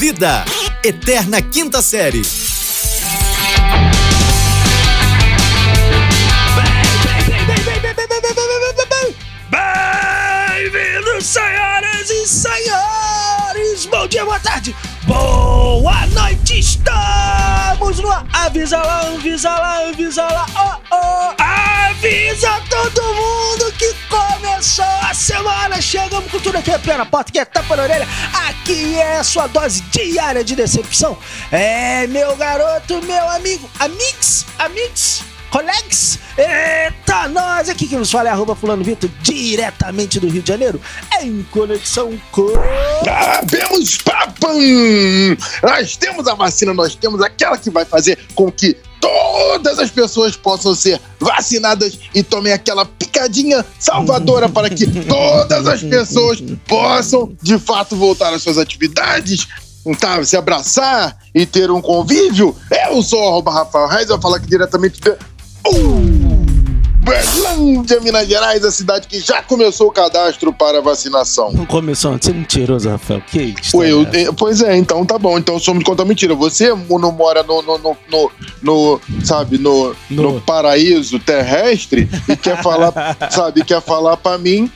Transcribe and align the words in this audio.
Vida, 0.00 0.46
Eterna 0.82 1.42
Quinta 1.42 1.82
Série. 1.82 2.22
Bem-vindos, 9.50 11.26
senhoras 11.26 12.08
e 12.08 12.26
senhores! 12.26 13.84
Bom 13.90 14.06
dia, 14.06 14.24
boa 14.24 14.40
tarde, 14.40 14.74
boa 15.02 16.06
noite! 16.06 16.60
Estamos 16.60 17.98
no 17.98 18.10
Avisa 18.32 18.78
lá, 18.78 19.00
avisa 19.00 19.50
lá, 19.50 19.86
avisa 19.86 20.24
lá, 20.24 20.46
oh, 20.56 20.96
oh! 20.96 21.34
Avisa 21.90 22.58
todo 22.70 23.02
mundo 23.02 23.70
que 23.76 23.94
começou 24.60 24.84
a 24.84 25.14
semana! 25.14 25.80
Chegamos 25.80 26.30
com 26.30 26.38
tudo 26.38 26.58
aqui, 26.58 26.70
pé 26.80 26.94
na 26.94 27.06
porta, 27.06 27.32
que 27.32 27.38
é 27.38 27.46
tapa 27.46 27.74
na 27.76 27.84
orelha. 27.84 28.06
Aqui 28.46 28.94
é 28.94 29.16
a 29.16 29.24
sua 29.24 29.46
dose 29.46 29.80
diária 29.84 30.44
de 30.44 30.54
decepção. 30.54 31.16
É, 31.50 32.06
meu 32.06 32.36
garoto, 32.36 33.00
meu 33.02 33.26
amigo, 33.30 33.70
amigos, 33.78 34.44
amigos, 34.58 35.22
colegas. 35.50 36.18
Eita, 36.36 37.26
nós 37.28 37.70
aqui 37.70 37.88
que 37.88 37.96
nos 37.96 38.10
fala 38.10 38.28
é 38.28 38.32
arroba 38.32 38.54
fulano 38.54 38.84
Vitor, 38.84 39.08
diretamente 39.22 40.20
do 40.20 40.28
Rio 40.28 40.42
de 40.42 40.48
Janeiro, 40.48 40.78
em 41.22 41.42
conexão 41.44 42.20
com... 42.30 42.48
Sabemos, 43.02 43.96
papam! 43.96 44.58
Nós 45.62 45.96
temos 45.96 46.28
a 46.28 46.34
vacina, 46.34 46.74
nós 46.74 46.94
temos 46.94 47.22
aquela 47.22 47.56
que 47.56 47.70
vai 47.70 47.86
fazer 47.86 48.18
com 48.34 48.52
que 48.52 48.76
todas 49.30 49.78
as 49.78 49.90
pessoas 49.90 50.36
possam 50.36 50.74
ser 50.74 51.00
vacinadas 51.18 51.98
e 52.14 52.22
tomem 52.22 52.52
aquela 52.52 52.84
picadinha 52.84 53.64
salvadora 53.78 54.48
para 54.48 54.68
que 54.68 54.86
todas 55.06 55.66
as 55.66 55.82
pessoas 55.82 56.42
possam, 56.66 57.32
de 57.40 57.58
fato, 57.58 57.94
voltar 57.96 58.34
às 58.34 58.42
suas 58.42 58.58
atividades, 58.58 59.46
tá, 59.98 60.22
se 60.24 60.36
abraçar 60.36 61.16
e 61.34 61.46
ter 61.46 61.70
um 61.70 61.80
convívio. 61.80 62.54
Eu 62.88 63.02
sou 63.02 63.20
o 63.20 63.40
Rafael 63.40 63.88
Reis, 63.88 64.02
eu 64.08 64.16
vou 64.16 64.22
falar 64.22 64.36
aqui 64.38 64.46
diretamente 64.46 65.00
de 65.00 65.16
Uberlândia, 67.02 67.98
Minas 68.00 68.28
Gerais, 68.28 68.64
a 68.64 68.70
cidade 68.70 69.08
que 69.08 69.20
já 69.20 69.42
começou 69.42 69.88
o 69.88 69.92
cadastro 69.92 70.52
para 70.52 70.80
vacinação. 70.82 71.50
Não 71.52 71.64
começou 71.66 72.12
antes, 72.12 72.26
você 72.26 72.32
é 72.32 72.34
mentiroso, 72.38 72.88
Rafael. 72.90 73.22
Que 73.26 73.54
isso? 73.60 73.82
Eu- 73.82 74.02
eh, 74.12 74.30
pois 74.36 74.60
é, 74.60 74.76
então 74.76 75.04
tá 75.04 75.18
bom. 75.18 75.38
Então 75.38 75.58
somos 75.58 75.82
conta 75.82 76.04
mentira. 76.04 76.34
Você 76.34 76.68
não 76.68 77.10
mora 77.12 77.42
no, 77.42 77.62
no, 77.62 77.78
no, 77.78 77.96
no- 78.10 78.30
no, 78.62 79.00
sabe, 79.24 79.56
no, 79.58 79.94
No- 80.10 80.22
no 80.34 80.40
paraíso 80.42 81.18
terrestre 81.18 82.08
e 82.28 82.36
quer 82.36 82.62
falar, 82.62 82.92
sabe, 83.30 83.64
quer 83.64 83.80
falar 83.80 84.16
pra 84.18 84.36
mim, 84.38 84.70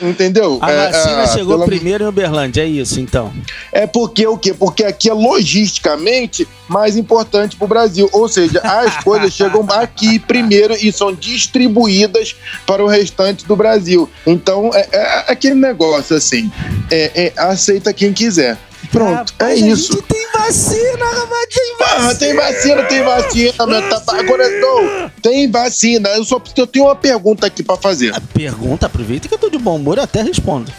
entendeu? 0.00 0.58
A 0.60 0.70
É, 0.70 0.90
vacina 0.92 1.22
é, 1.22 1.26
chegou 1.28 1.54
pela- 1.54 1.66
primeiro 1.66 2.04
em 2.04 2.06
Uberlândia, 2.06 2.62
é 2.62 2.66
isso, 2.66 3.00
então. 3.00 3.32
É 3.72 3.86
porque 3.86 4.26
o 4.26 4.36
quê? 4.38 4.52
Porque 4.54 4.84
aqui 4.84 5.08
é 5.10 5.12
logisticamente 5.14 6.46
mais 6.68 6.96
importante 6.96 7.56
pro 7.56 7.66
Brasil. 7.66 8.08
Ou 8.12 8.28
seja, 8.28 8.60
as 8.60 8.96
coisas 9.04 9.32
chegam 9.32 9.66
aqui 9.70 10.18
primeiro 10.18 10.74
e 10.74 10.92
são 10.92 11.12
distribuídas 11.14 12.34
para 12.66 12.82
o 12.84 12.86
restante 12.86 13.44
do 13.46 13.56
Brasil. 13.56 14.08
Então, 14.26 14.70
é, 14.74 14.88
é 14.92 15.24
aquele 15.32 15.54
negócio 15.54 16.16
assim: 16.16 16.50
é- 16.90 17.10
é, 17.26 17.32
aceita 17.36 17.92
quem 17.92 18.12
quiser. 18.12 18.56
Pronto, 18.92 19.34
é 19.38 19.54
isso. 19.54 19.92
A 19.92 19.96
gente 19.96 20.06
tem 20.48 20.94
vacina, 20.94 21.04
rapaz, 21.04 21.46
tem 21.50 21.74
Ah, 21.80 21.84
vacina. 21.98 22.14
tem 22.14 22.34
vacina, 22.34 22.82
tem 22.84 23.02
vacina, 23.02 23.66
meu 23.66 23.88
tá, 23.88 24.02
Agora 24.18 24.48
não, 24.60 25.10
tem 25.22 25.50
vacina. 25.50 26.08
Eu 26.10 26.24
só 26.24 26.40
eu 26.56 26.66
tenho 26.66 26.86
uma 26.86 26.96
pergunta 26.96 27.46
aqui 27.46 27.62
pra 27.62 27.76
fazer. 27.76 28.14
A 28.14 28.20
pergunta, 28.20 28.86
aproveita 28.86 29.28
que 29.28 29.34
eu 29.34 29.38
tô 29.38 29.50
de 29.50 29.58
bom 29.58 29.76
humor, 29.76 29.98
eu 29.98 30.04
até 30.04 30.22
respondo. 30.22 30.72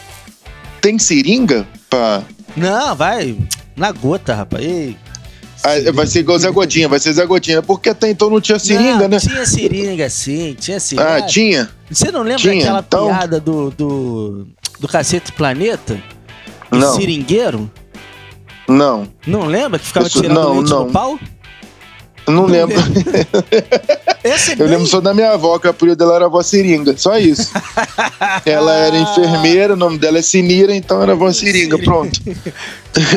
Tem 0.81 0.97
seringa 0.97 1.67
pra. 1.89 2.23
Não, 2.55 2.95
vai 2.95 3.37
na 3.75 3.91
gota, 3.91 4.33
rapaz. 4.33 4.63
Ei. 4.65 4.97
Ah, 5.61 5.91
vai 5.93 6.07
ser 6.07 6.19
igual 6.19 6.39
Zé 6.39 6.49
Gotinha, 6.49 6.87
vai 6.87 6.99
ser 6.99 7.11
Zé 7.11 7.25
Gotinha. 7.25 7.61
Porque 7.61 7.89
até 7.89 8.09
então 8.09 8.29
não 8.29 8.39
tinha 8.39 8.57
seringa, 8.57 8.99
Não, 9.01 9.07
né? 9.09 9.19
Tinha 9.19 9.45
seringa, 9.45 10.09
sim, 10.09 10.55
tinha 10.57 10.79
seringa. 10.79 11.17
Ah, 11.17 11.21
tinha? 11.21 11.69
Você 11.91 12.09
não 12.11 12.21
lembra 12.21 12.37
tinha, 12.39 12.63
aquela 12.63 12.79
então- 12.79 13.07
piada 13.07 13.39
do, 13.41 13.69
do, 13.71 14.47
do 14.79 14.87
Cacete 14.87 15.33
Planeta? 15.33 16.01
Do 16.71 16.77
Não. 16.79 16.95
seringueiro? 16.95 17.69
Não. 18.69 19.07
Não 19.25 19.45
lembra 19.45 19.79
que 19.79 19.85
ficava 19.87 20.07
Isso- 20.07 20.21
tirando 20.21 20.37
não, 20.39 20.53
leite 20.55 20.69
não. 20.69 20.85
do 20.87 20.91
pau? 20.93 21.19
Eu 22.27 22.33
não 22.33 22.45
lembro. 22.45 22.75
Esse 24.23 24.51
é 24.51 24.53
Eu 24.53 24.57
bem- 24.59 24.67
lembro 24.67 24.85
só 24.85 25.01
da 25.01 25.13
minha 25.15 25.31
avó, 25.31 25.57
que 25.57 25.65
a 25.65 25.71
apelido 25.71 25.95
dela 25.97 26.15
era 26.17 26.25
avó 26.25 26.43
seringa. 26.43 26.95
Só 26.95 27.17
isso. 27.17 27.51
ela 28.45 28.73
era 28.73 28.95
enfermeira, 28.97 29.73
o 29.73 29.77
nome 29.77 29.97
dela 29.97 30.19
é 30.19 30.21
Sinira, 30.21 30.75
então 30.75 31.01
era 31.01 31.13
avó 31.13 31.31
seringa. 31.31 31.79
Pronto. 31.79 32.19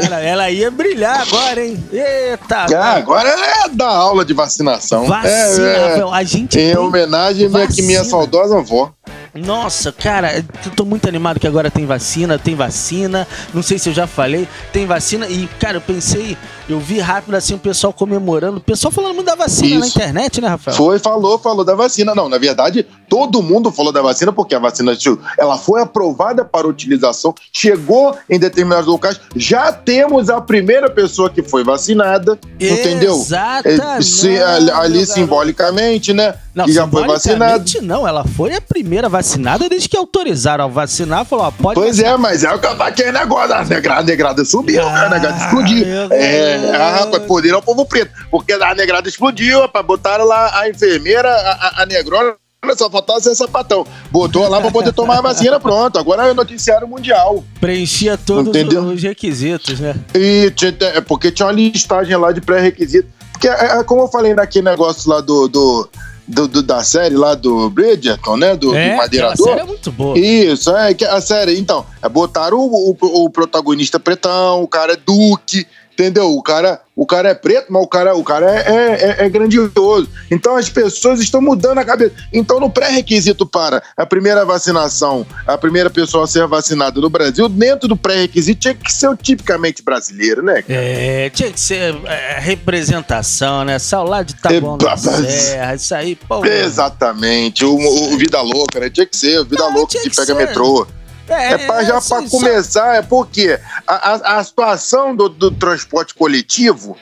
Cara, 0.00 0.20
ela 0.20 0.50
ia 0.50 0.70
brilhar 0.70 1.20
agora, 1.20 1.62
hein? 1.64 1.76
Eita! 1.92 2.66
Ah, 2.74 2.94
agora 2.96 3.28
é 3.28 3.68
da 3.68 3.88
aula 3.88 4.24
de 4.24 4.32
vacinação. 4.32 5.06
Vacina, 5.06 5.28
É, 5.28 5.98
é, 5.98 6.02
a 6.10 6.22
gente 6.22 6.58
em 6.58 6.76
homenagem 6.78 7.50
que 7.74 7.82
minha 7.82 8.04
saudosa 8.04 8.58
avó. 8.58 8.92
Nossa, 9.34 9.90
cara, 9.90 10.36
eu 10.36 10.70
tô 10.76 10.84
muito 10.84 11.08
animado 11.08 11.40
que 11.40 11.46
agora 11.46 11.70
tem 11.70 11.86
vacina, 11.86 12.38
tem 12.38 12.54
vacina. 12.54 13.26
Não 13.54 13.62
sei 13.62 13.78
se 13.78 13.88
eu 13.88 13.94
já 13.94 14.06
falei, 14.06 14.46
tem 14.72 14.84
vacina. 14.84 15.26
E, 15.26 15.48
cara, 15.58 15.78
eu 15.78 15.80
pensei, 15.80 16.36
eu 16.68 16.78
vi 16.78 17.00
rápido 17.00 17.34
assim 17.34 17.54
o 17.54 17.58
pessoal 17.58 17.94
comemorando. 17.94 18.58
O 18.58 18.60
pessoal 18.60 18.92
falando 18.92 19.14
muito 19.14 19.26
da 19.26 19.34
vacina 19.34 19.80
na 19.80 19.86
Isso. 19.86 19.98
internet, 19.98 20.38
né, 20.40 20.48
Rafael? 20.48 20.76
Foi, 20.76 20.98
falou, 20.98 21.38
falou 21.38 21.64
da 21.64 21.74
vacina. 21.74 22.14
Não, 22.14 22.28
na 22.28 22.36
verdade, 22.36 22.86
todo 23.08 23.42
mundo 23.42 23.72
falou 23.72 23.90
da 23.90 24.02
vacina 24.02 24.32
porque 24.32 24.54
a 24.54 24.58
vacina 24.58 24.92
ela 25.38 25.56
foi 25.56 25.80
aprovada 25.80 26.44
para 26.44 26.68
utilização, 26.68 27.34
chegou 27.50 28.14
em 28.28 28.38
determinados 28.38 28.86
locais. 28.86 29.18
Já 29.34 29.72
temos 29.72 30.28
a 30.28 30.42
primeira 30.42 30.90
pessoa 30.90 31.30
que 31.30 31.42
foi 31.42 31.64
vacinada, 31.64 32.38
entendeu? 32.60 33.14
Exatamente. 33.14 34.28
É, 34.28 34.42
ali, 34.42 34.70
ali 34.70 35.06
simbolicamente, 35.06 36.12
né? 36.12 36.34
Não, 36.54 36.66
que 36.66 36.72
já 36.72 36.86
foi 36.86 37.06
vacinado. 37.06 37.64
Não, 37.82 38.06
ela 38.06 38.24
foi 38.24 38.54
a 38.54 38.60
primeira 38.60 39.08
vacinada 39.08 39.68
desde 39.68 39.88
que 39.88 39.96
autorizaram 39.96 40.64
a 40.64 40.68
vacinar. 40.68 41.24
Falou, 41.24 41.46
ó, 41.46 41.50
pode 41.50 41.80
Pois 41.80 41.98
é, 41.98 42.14
mas 42.16 42.44
é 42.44 42.52
o 42.52 42.58
que 42.58 42.66
eu 42.66 42.82
aquele 42.82 43.12
negócio. 43.12 43.54
A 43.54 43.64
negrada, 43.64 44.02
negrada 44.02 44.44
subiu, 44.44 44.86
Ah, 44.86 45.06
a 45.06 45.08
negrada 45.08 45.44
explodiu. 45.44 45.86
meu 45.86 46.08
É, 46.12 46.76
ah, 46.76 47.00
rapaz, 47.00 47.22
poder 47.24 47.54
ao 47.54 47.62
povo 47.62 47.86
preto. 47.86 48.12
Porque 48.30 48.52
a 48.52 48.74
negrada 48.74 49.08
explodiu, 49.08 49.60
rapaz, 49.60 49.86
botaram 49.86 50.26
lá 50.26 50.60
a 50.60 50.68
enfermeira, 50.68 51.30
a, 51.30 51.52
a, 51.52 51.82
a 51.82 51.86
negrona, 51.86 52.34
só 52.76 52.90
faltava 52.90 53.20
ser 53.20 53.34
sapatão. 53.34 53.86
Botou 54.10 54.46
lá 54.48 54.60
pra 54.60 54.70
poder 54.70 54.92
tomar 54.92 55.18
a 55.18 55.22
vacina, 55.22 55.58
pronto. 55.58 55.98
Agora 55.98 56.28
é 56.28 56.34
noticiário 56.34 56.86
mundial. 56.86 57.42
Preenchia 57.60 58.18
todos 58.18 58.48
Entendeu? 58.48 58.82
os 58.82 59.02
requisitos, 59.02 59.80
né? 59.80 59.94
E 60.14 60.52
é 60.94 61.00
porque 61.00 61.32
tinha 61.32 61.46
uma 61.46 61.52
listagem 61.52 62.16
lá 62.16 62.30
de 62.30 62.40
pré-requisito. 62.42 63.08
Porque, 63.32 63.48
é, 63.48 63.78
é, 63.80 63.84
como 63.84 64.02
eu 64.02 64.08
falei 64.08 64.34
naquele 64.34 64.66
negócio 64.66 65.10
lá 65.10 65.20
do, 65.20 65.48
do, 65.48 65.88
do- 66.32 66.48
do- 66.48 66.62
da 66.62 66.82
série 66.82 67.14
lá 67.16 67.34
do 67.34 67.68
Bridgerton, 67.70 68.36
né? 68.36 68.56
Do, 68.56 68.68
do 68.70 68.74
é, 68.74 68.86
aquela 68.86 69.02
Madeirador. 69.02 69.46
série 69.48 69.60
é 69.60 69.64
muito 69.64 69.92
boa. 69.92 70.18
Isso, 70.18 70.74
é 70.76 70.94
que 70.94 71.04
a 71.04 71.20
série. 71.20 71.58
Então, 71.58 71.84
é, 72.02 72.08
botaram 72.08 72.58
o, 72.58 72.90
o, 73.00 73.24
o 73.24 73.30
protagonista 73.30 74.00
pretão, 74.00 74.62
o 74.62 74.68
cara 74.68 74.94
é 74.94 74.96
duque, 74.96 75.66
entendeu? 76.02 76.30
O 76.36 76.42
cara, 76.42 76.80
o 76.96 77.06
cara 77.06 77.30
é 77.30 77.34
preto, 77.34 77.66
mas 77.72 77.82
o 77.82 77.86
cara, 77.86 78.14
o 78.16 78.24
cara 78.24 78.50
é, 78.50 79.16
é, 79.20 79.24
é 79.24 79.28
grandioso. 79.28 80.08
Então 80.30 80.56
as 80.56 80.68
pessoas 80.68 81.20
estão 81.20 81.40
mudando 81.40 81.78
a 81.78 81.84
cabeça. 81.84 82.12
Então, 82.32 82.58
no 82.60 82.68
pré-requisito 82.70 83.46
para 83.46 83.82
a 83.96 84.04
primeira 84.04 84.44
vacinação, 84.44 85.26
a 85.46 85.56
primeira 85.56 85.88
pessoa 85.90 86.24
a 86.24 86.26
ser 86.26 86.46
vacinada 86.46 87.00
no 87.00 87.08
Brasil, 87.08 87.48
dentro 87.48 87.88
do 87.88 87.96
pré-requisito 87.96 88.60
tinha 88.60 88.74
que 88.74 88.92
ser 88.92 89.08
o 89.08 89.16
tipicamente 89.16 89.82
brasileiro, 89.82 90.42
né? 90.42 90.62
cara? 90.62 90.74
É, 90.80 91.30
tinha 91.30 91.50
que 91.50 91.60
ser 91.60 91.94
é, 92.06 92.38
representação, 92.40 93.64
né? 93.64 93.78
Salário 93.78 94.26
de 94.26 94.34
Taboão 94.34 94.76
É, 94.80 94.84
da. 94.84 94.96
Serra, 94.96 95.74
isso 95.74 95.94
aí, 95.94 96.14
pô. 96.16 96.44
Exatamente. 96.44 97.64
O, 97.64 97.74
o- 97.76 98.16
Vida 98.18 98.40
Louca, 98.40 98.78
né? 98.80 98.90
Tinha 98.90 99.06
que 99.06 99.16
ser, 99.16 99.40
o 99.40 99.44
Vida 99.44 99.62
Não, 99.64 99.72
Louca 99.72 99.92
que 99.92 100.10
que 100.10 100.16
pega 100.16 100.26
ser. 100.26 100.34
metrô. 100.34 100.86
É, 101.32 101.58
pra, 101.58 101.84
já 101.84 101.98
isso- 101.98 102.08
para 102.08 102.28
começar, 102.28 102.94
é 102.96 103.02
porque 103.02 103.58
a, 103.86 103.94
a, 104.12 104.38
a 104.38 104.44
situação 104.44 105.14
do, 105.14 105.28
do 105.28 105.50
transporte 105.50 106.14
coletivo 106.14 106.96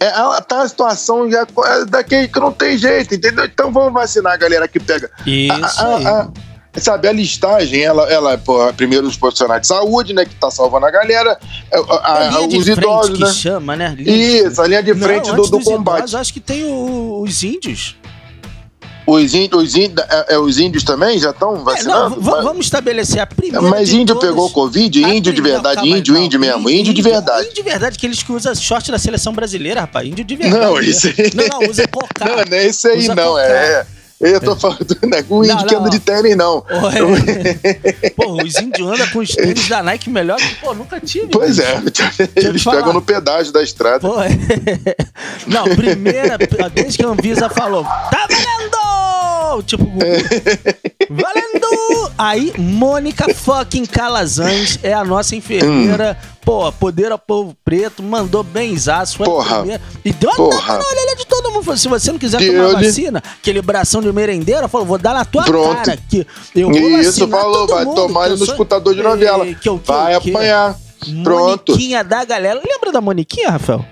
é, 0.00 0.06
ela 0.06 0.40
tá 0.40 0.62
a 0.62 0.68
situação 0.68 1.30
já 1.30 1.42
é 1.66 1.84
daquele 1.84 2.26
que 2.28 2.40
não 2.40 2.52
tem 2.52 2.76
jeito, 2.76 3.14
entendeu? 3.14 3.44
Então 3.44 3.72
vamos 3.72 3.92
vacinar 3.92 4.32
a 4.32 4.36
galera 4.36 4.66
que 4.66 4.80
pega. 4.80 5.08
Isso 5.24 5.80
A- 5.80 5.84
a- 5.86 6.20
a- 6.22 6.80
sabe, 6.80 7.06
a 7.06 7.12
listagem, 7.12 7.82
ela, 7.82 8.02
ela 8.12 8.36
pô, 8.36 8.72
primeiro 8.72 9.06
os 9.06 9.16
profissionais 9.16 9.60
de 9.62 9.68
saúde, 9.68 10.12
né, 10.12 10.24
que 10.24 10.34
tá 10.34 10.50
salvando 10.50 10.86
a 10.86 10.90
galera, 10.90 11.38
a- 11.72 12.12
a- 12.12 12.24
É 12.24 12.30
linha 12.30 12.48
de 12.48 12.58
os 12.58 12.64
frente 12.64 12.78
idosos, 12.78 13.16
que 13.18 13.24
né? 13.24 13.32
chama, 13.32 13.76
né? 13.76 13.94
Linha 13.96 14.48
Isso, 14.48 14.60
a 14.60 14.66
linha 14.66 14.82
de 14.82 14.94
frente 14.96 15.28
Não, 15.28 15.36
do, 15.36 15.40
antes 15.42 15.50
do 15.52 15.58
dos 15.58 15.66
combate. 15.68 15.98
idosos, 15.98 16.14
acho 16.16 16.32
que 16.32 16.40
tem 16.40 16.64
o- 16.64 17.22
os 17.22 17.44
índios. 17.44 17.96
Os 19.06 19.34
índios, 19.34 19.62
os 19.62 19.74
é, 19.76 19.92
é, 20.30 20.38
os 20.38 20.58
índios 20.58 20.82
também 20.82 21.18
já 21.18 21.30
estão 21.30 21.54
É, 21.54 21.58
não, 21.58 21.64
vacinando? 21.64 22.20
vamos 22.20 22.66
estabelecer 22.66 23.20
a 23.20 23.26
primeira. 23.26 23.60
Mas 23.62 23.92
índio 23.92 24.14
todas. 24.14 24.30
pegou 24.30 24.50
Covid? 24.50 25.02
Índio 25.02 25.32
de 25.32 25.42
verdade, 25.42 25.76
calma 25.76 25.94
aí, 25.94 26.00
índio, 26.00 26.14
não. 26.14 26.22
índio 26.22 26.40
mesmo, 26.40 26.70
índio 26.70 26.94
de 26.94 27.02
verdade. 27.02 27.42
Índio 27.48 27.54
de 27.54 27.62
verdade, 27.62 27.98
que 27.98 28.06
eles 28.06 28.22
que 28.22 28.32
usam 28.32 28.54
short 28.54 28.90
da 28.90 28.98
seleção 28.98 29.32
brasileira, 29.32 29.82
rapaz. 29.82 30.08
Índio 30.08 30.24
de 30.24 30.36
verdade. 30.36 30.64
Não, 30.64 30.74
né? 30.76 30.84
isso 30.84 31.06
aí. 31.08 31.30
Não, 31.34 31.60
não, 31.60 31.70
usa 31.70 31.86
cocar. 31.88 32.28
Não, 32.28 32.36
não 32.44 32.56
é 32.56 32.66
isso 32.66 32.88
aí, 32.88 33.08
não. 33.08 33.14
cocar. 33.32 33.40
É, 33.44 33.86
Eu 34.20 34.40
tô 34.40 34.56
falando, 34.56 34.96
não 35.02 35.18
é 35.18 35.22
com 35.22 35.34
o 35.40 35.46
Não, 35.46 35.52
índio 35.54 35.66
que 35.66 35.74
não, 35.74 35.80
anda 35.80 35.88
ó. 35.88 35.92
de 35.92 36.00
tênis, 36.00 36.36
não. 36.36 36.64
Pô, 38.16 38.42
os 38.42 38.54
índios 38.56 38.88
andam 38.88 39.06
com 39.08 39.18
os 39.18 39.30
tênis 39.34 39.68
da 39.68 39.82
Nike 39.82 40.08
melhor 40.08 40.38
que, 40.38 40.54
pô, 40.56 40.72
nunca 40.72 40.98
tive. 41.00 41.26
Pois 41.26 41.58
é, 41.58 41.82
eles 42.36 42.64
pegam 42.64 42.92
no 42.92 43.02
pedágio 43.02 43.52
da 43.52 43.62
estrada. 43.62 43.98
Pô, 44.00 44.14
é. 44.22 44.28
Não, 45.46 45.64
primeira, 45.64 46.38
desde 46.72 46.96
que 46.98 47.04
a 47.04 47.08
Anvisa 47.08 47.50
falou, 47.50 47.84
tá 47.84 48.26
valendo! 49.54 49.62
Tipo, 49.62 49.84
Gugu. 49.84 50.00
valendo! 51.10 52.12
Aí, 52.16 52.52
Mônica 52.58 53.32
fucking 53.34 53.86
Calazans 53.86 54.78
é 54.82 54.92
a 54.92 55.04
nossa 55.04 55.34
enfermeira. 55.36 56.16
Pô, 56.44 56.70
poder 56.72 57.10
ao 57.10 57.18
povo 57.18 57.56
preto, 57.64 58.02
mandou 58.02 58.42
benzaço, 58.42 59.16
foi 59.16 59.26
Porra. 59.26 59.56
primeira. 59.58 59.82
E 60.04 60.12
deu 60.12 60.28
uma 60.30 60.36
Porra. 60.36 60.58
tapa 60.60 60.78
na 60.78 60.84
orelha 60.88 61.16
de 61.16 61.26
todo 61.26 61.50
mundo. 61.50 61.62
Falou, 61.64 61.78
se 61.78 61.88
você 61.88 62.12
não 62.12 62.18
quiser 62.18 62.38
Deu 62.38 62.52
tomar 62.68 62.78
de- 62.80 62.86
vacina, 62.86 63.22
aquele 63.40 63.62
bração 63.62 64.00
de 64.02 64.12
merendeira, 64.12 64.68
falou, 64.68 64.86
vou 64.86 64.98
dar 64.98 65.14
na 65.14 65.24
tua 65.24 65.44
Pronto. 65.44 65.74
cara. 65.82 65.98
Que 66.08 66.26
eu 66.54 66.68
vou 66.70 66.78
Isso, 67.00 67.26
falou, 67.28 67.66
vai 67.66 67.84
mundo, 67.84 67.94
tomar 67.94 68.26
ele 68.26 68.32
no 68.36 68.44
sou- 68.44 68.48
escutador 68.54 68.94
de 68.94 69.02
novela. 69.02 69.46
Que 69.54 69.68
eu- 69.68 69.78
que 69.78 69.88
Vai 69.88 70.14
eu- 70.14 70.20
que- 70.20 70.30
apanhar. 70.30 70.76
Pronto. 71.22 71.72
Moniquinha 71.72 72.02
da 72.04 72.24
galera. 72.24 72.60
Lembra 72.66 72.90
da 72.92 73.00
Moniquinha, 73.00 73.50
Rafael? 73.50 73.84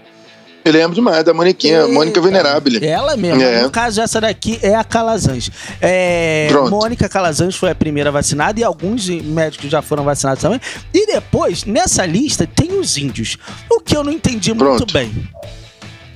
Eu 0.65 0.73
lembro 0.73 0.95
demais 0.95 1.25
da 1.25 1.35
Moniquinha, 1.35 1.87
Mônica 1.89 2.19
Eita, 2.19 2.21
Venerável. 2.21 2.73
Ela 2.83 3.17
mesmo. 3.17 3.43
É. 3.43 3.63
No 3.63 3.71
caso, 3.71 4.01
essa 4.01 4.21
daqui 4.21 4.59
é 4.63 4.75
a 4.75 4.85
Calazans. 4.85 5.51
É, 5.81 6.47
Pronto. 6.51 6.71
Mônica 6.71 7.09
Calazans 7.09 7.57
foi 7.57 7.71
a 7.71 7.75
primeira 7.75 8.13
vacinada 8.13 8.61
e 8.61 8.65
alguns 8.65 9.09
médicos 9.09 9.69
já 9.71 9.83
foram 9.83 10.05
vacinados 10.05 10.41
também. 10.41 10.61
E 10.95 11.07
depois, 11.07 11.65
nessa 11.65 12.07
lista, 12.07 12.47
tem 12.47 12.79
os 12.79 12.97
índios. 12.97 13.37
O 13.71 13.81
que 13.81 13.97
eu 13.97 14.05
não 14.05 14.13
entendi 14.13 14.55
muito 14.55 14.87
Pronto. 14.87 14.93
bem. 14.93 15.29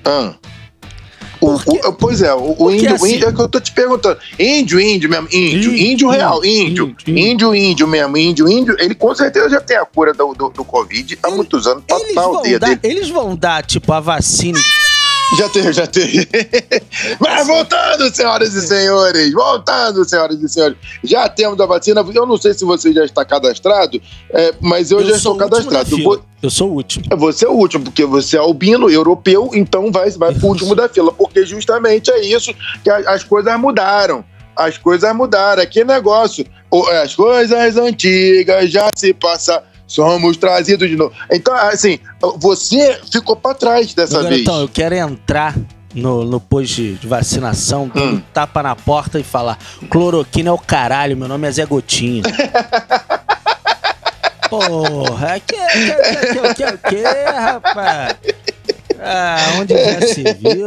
Ah. 0.05 0.35
Porque- 1.55 1.87
o- 1.87 1.93
pois 1.93 2.23
é, 2.23 2.33
o, 2.35 2.55
o 2.59 2.71
índio, 2.71 2.93
o 2.93 2.95
assim- 2.95 3.15
índio 3.15 3.29
é 3.29 3.33
que 3.33 3.41
eu 3.41 3.49
tô 3.49 3.61
te 3.61 3.73
perguntando. 3.73 4.19
Índio, 4.39 4.81
índio 4.81 5.09
mesmo, 5.11 5.29
índio, 5.33 5.71
Índio, 5.73 5.77
índio 5.77 6.09
real, 6.11 6.45
índio, 6.45 6.89
índio, 6.89 6.95
índio. 7.07 7.17
índio, 7.19 7.55
índio 7.55 7.87
mesmo, 7.89 8.17
índio, 8.17 8.49
índio, 8.49 8.77
ele 8.79 8.95
com 8.95 9.15
certeza 9.15 9.49
já 9.51 9.61
tem 9.61 9.77
a 9.77 9.85
cura 9.85 10.13
do, 10.13 10.33
do, 10.35 10.49
do 10.51 10.65
Covid 10.65 11.19
há 11.23 11.31
muitos 11.31 11.67
anos, 11.67 11.85
tá 11.87 11.97
Eles 11.99 12.15
vão, 12.15 12.33
dar, 12.43 12.59
dele. 12.59 12.81
eles 12.83 13.09
vão 13.09 13.37
dar, 13.37 13.65
tipo, 13.65 13.93
a 13.93 14.01
vacina. 14.01 14.59
Já 15.39 15.49
tem, 15.49 15.73
já 15.73 15.87
tem. 15.87 16.27
Mas 17.19 17.47
voltando, 17.47 18.15
senhoras 18.15 18.55
e 18.55 18.67
senhores, 18.67 19.33
voltando, 19.33 20.05
senhoras 20.05 20.41
e 20.41 20.49
senhores, 20.49 20.77
já 21.03 21.29
temos 21.29 21.59
a 21.61 21.67
vacina. 21.67 22.05
Eu 22.15 22.27
não 22.27 22.37
sei 22.37 22.55
se 22.55 22.65
você 22.65 22.93
já 22.93 23.05
está 23.05 23.25
cadastrado, 23.25 24.01
é, 24.31 24.55
mas 24.61 24.91
eu, 24.91 25.01
já 25.05 25.19
sou 25.19 25.33
estou 25.33 25.37
cadastrado. 25.49 26.25
Eu 26.43 26.51
sou 26.51 26.71
o 26.71 26.75
último. 26.75 27.05
Você 27.17 27.45
é 27.45 27.49
o 27.49 27.53
último, 27.55 27.85
porque 27.85 28.05
você 28.05 28.37
é 28.37 28.41
albino, 28.41 28.89
europeu, 28.89 29.51
então 29.53 29.91
vai, 29.91 30.11
vai 30.11 30.33
pro 30.35 30.47
último 30.49 30.75
da 30.77 30.89
fila, 30.89 31.13
porque 31.13 31.45
justamente 31.45 32.11
é 32.11 32.21
isso 32.25 32.55
que 32.85 32.91
as 32.91 33.25
coisas 33.25 33.59
mudaram. 33.59 34.25
As 34.55 34.79
coisas 34.79 35.15
mudaram. 35.15 35.63
Aqui 35.63 35.81
é 35.81 35.85
negócio. 35.85 36.47
O- 36.71 36.87
As 36.89 37.15
coisas 37.15 37.77
antigas 37.77 38.71
já 38.71 38.89
se 38.95 39.13
passaram. 39.13 39.63
Somos 39.87 40.37
trazidos 40.37 40.89
de 40.89 40.97
novo. 40.97 41.13
Então, 41.31 41.55
assim, 41.55 41.99
você 42.39 42.99
ficou 43.13 43.37
pra 43.37 43.55
trás 43.55 43.95
dessa 43.95 44.21
Meu 44.21 44.29
vez. 44.29 44.43
garotão, 44.45 44.63
eu 44.63 44.69
quero 44.69 44.95
entrar 44.97 45.55
no, 45.95 46.25
no 46.25 46.41
posto 46.41 46.83
de 46.83 47.07
vacinação, 47.07 47.91
um 47.95 48.01
Hum. 48.01 48.23
tapa 48.35 48.63
na 48.63 48.75
porta 48.75 49.19
e 49.21 49.23
falar: 49.23 49.59
cloroquina 49.89 50.51
é 50.51 50.53
o 50.53 50.59
caralho, 50.59 51.17
meu 51.17 51.29
nome 51.29 51.47
é 51.47 51.53
Zé 51.53 51.65
Gotinha. 51.67 52.23
Porra, 54.49 55.41
que, 55.41 55.57
que, 55.57 55.95
que, 55.95 56.55
que, 56.55 56.55
que, 56.55 56.79
que, 56.89 57.03
rapaz? 57.35 58.17
Ah, 59.01 59.37
onde 59.59 59.75
já 59.75 60.01
se 60.07 60.23
viu? 60.35 60.67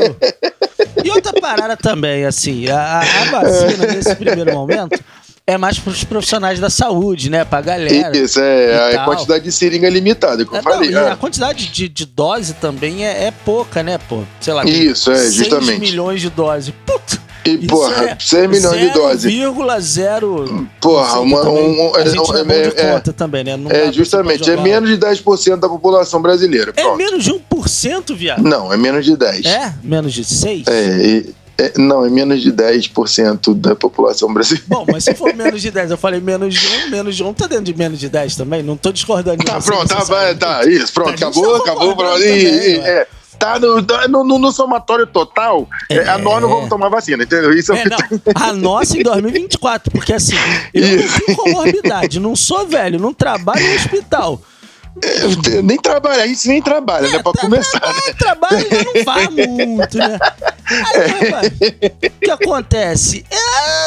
E 1.04 1.10
outra 1.12 1.33
parada 1.39 1.77
também, 1.77 2.25
assim, 2.25 2.68
a, 2.69 3.00
a 3.00 3.31
vacina 3.31 3.88
nesse 3.88 4.16
primeiro 4.16 4.54
momento 4.54 5.00
é 5.49 5.57
mais 5.57 5.79
para 5.79 5.91
os 5.91 6.03
profissionais 6.03 6.59
da 6.59 6.69
saúde, 6.69 7.27
né? 7.29 7.43
Pra 7.43 7.59
galera. 7.59 8.15
Isso, 8.15 8.39
é 8.39 8.95
a 8.97 9.03
quantidade 9.05 9.43
de 9.43 9.51
seringa 9.51 9.89
limitada, 9.89 10.45
que 10.45 10.51
eu 10.53 10.57
É, 10.57 10.61
não, 10.61 10.71
falei. 10.71 10.91
e 10.91 10.93
é. 10.93 11.09
a 11.09 11.15
quantidade 11.15 11.67
de, 11.69 11.89
de 11.89 12.05
dose 12.05 12.53
também 12.53 13.03
é, 13.03 13.25
é 13.25 13.31
pouca, 13.31 13.81
né, 13.81 13.97
pô? 13.97 14.21
Sei 14.39 14.53
lá, 14.53 14.63
Isso, 14.63 15.11
é, 15.11 15.15
6 15.17 15.33
justamente. 15.33 15.79
milhões 15.79 16.21
de 16.21 16.29
doses. 16.29 16.71
Puta! 16.85 17.17
E, 17.45 17.51
isso 17.55 17.67
porra, 17.67 18.05
é 18.05 18.17
6 18.19 18.49
milhões 18.49 18.79
de 18.79 18.89
doses. 18.91 19.33
0,0. 19.33 20.67
Porra, 20.79 21.19
uma, 21.19 21.49
um, 21.49 21.95
a 21.95 22.05
gente 22.05 22.15
não 22.15 22.37
é, 22.37 22.43
bom 22.43 22.69
de 22.69 22.79
é, 22.79 22.91
conta 22.93 23.13
também, 23.13 23.43
né? 23.43 23.57
Não 23.57 23.71
é, 23.71 23.91
justamente, 23.91 24.49
é 24.51 24.57
menos 24.57 24.89
de 24.89 24.97
10% 24.97 25.55
da 25.57 25.67
população 25.69 26.21
brasileira. 26.21 26.71
É 26.75 26.81
Pronto. 26.81 26.97
menos 26.97 27.23
de 27.23 27.31
1%, 27.31 28.15
viado. 28.15 28.43
Não, 28.43 28.71
é 28.71 28.77
menos 28.77 29.05
de 29.05 29.15
10. 29.17 29.45
É? 29.45 29.73
Menos 29.81 30.13
de 30.13 30.23
6? 30.25 30.67
É, 30.67 30.97
e- 31.07 31.35
é, 31.59 31.73
não, 31.77 32.06
é 32.06 32.09
menos 32.09 32.41
de 32.41 32.51
10% 32.51 33.53
da 33.53 33.75
população 33.75 34.33
brasileira. 34.33 34.65
Bom, 34.67 34.85
mas 34.91 35.03
se 35.03 35.13
for 35.13 35.33
menos 35.33 35.61
de 35.61 35.69
10, 35.71 35.91
eu 35.91 35.97
falei 35.97 36.19
menos 36.19 36.53
de 36.56 36.65
1, 36.85 36.89
menos 36.89 37.15
de 37.15 37.23
1 37.23 37.33
tá 37.33 37.47
dentro 37.47 37.65
de 37.65 37.75
menos 37.77 38.00
de 38.00 38.07
10 38.09 38.35
também? 38.35 38.63
Não 38.63 38.77
tô 38.77 38.91
discordando 38.91 39.44
Tá, 39.44 39.59
você, 39.59 39.71
pronto, 39.71 39.88
tá, 39.88 40.03
vai, 40.06 40.35
tá, 40.35 40.65
isso, 40.65 40.94
pronto, 40.94 41.09
A 41.09 41.11
gente 41.11 41.23
acabou, 41.23 41.59
tá 41.59 41.71
acabou, 41.71 41.89
concordando 41.89 42.23
pronto. 42.23 42.88
É, 42.88 43.07
tá 43.38 43.59
no, 43.59 43.83
tá 43.83 44.07
no, 44.07 44.23
no- 44.23 44.39
no 44.39 44.51
somatório 44.51 45.06
total, 45.07 45.67
é, 45.89 45.95
É. 45.97 46.17
nós 46.17 46.41
não 46.41 46.50
vamos 46.50 46.69
tomar 46.69 46.89
vacina, 46.89 47.23
entendeu? 47.23 47.53
Isso 47.53 47.71
é, 47.73 47.81
É, 47.81 47.85
não, 47.89 47.97
tá- 47.97 48.09
a 48.47 48.53
nossa 48.53 48.97
em 48.97 49.03
2024, 49.03 49.91
porque 49.91 50.13
assim, 50.13 50.35
eu 50.73 50.81
não 50.81 51.07
tenho 51.19 51.38
comorbidade, 51.38 52.19
não 52.19 52.35
sou 52.35 52.65
velho, 52.67 53.00
não 53.00 53.13
trabalho 53.13 53.65
no 53.67 53.75
hospital. 53.75 54.41
é, 55.03 55.61
nem 55.61 55.77
trabalha, 55.77 56.25
isso 56.25 56.47
nem 56.50 56.61
trabalha, 56.61 57.07
né? 57.09 57.19
Pra 57.23 57.31
Tra- 57.31 57.41
começar, 57.41 57.79
tra- 57.79 57.94
né? 57.94 58.13
Trabalho, 58.17 58.67
não 58.94 59.03
faz 59.06 59.29
muito, 59.29 59.97
né? 59.97 60.19
Aí, 60.69 62.10
o 62.10 62.19
que 62.21 62.31
acontece? 62.31 63.25
É, 63.30 63.36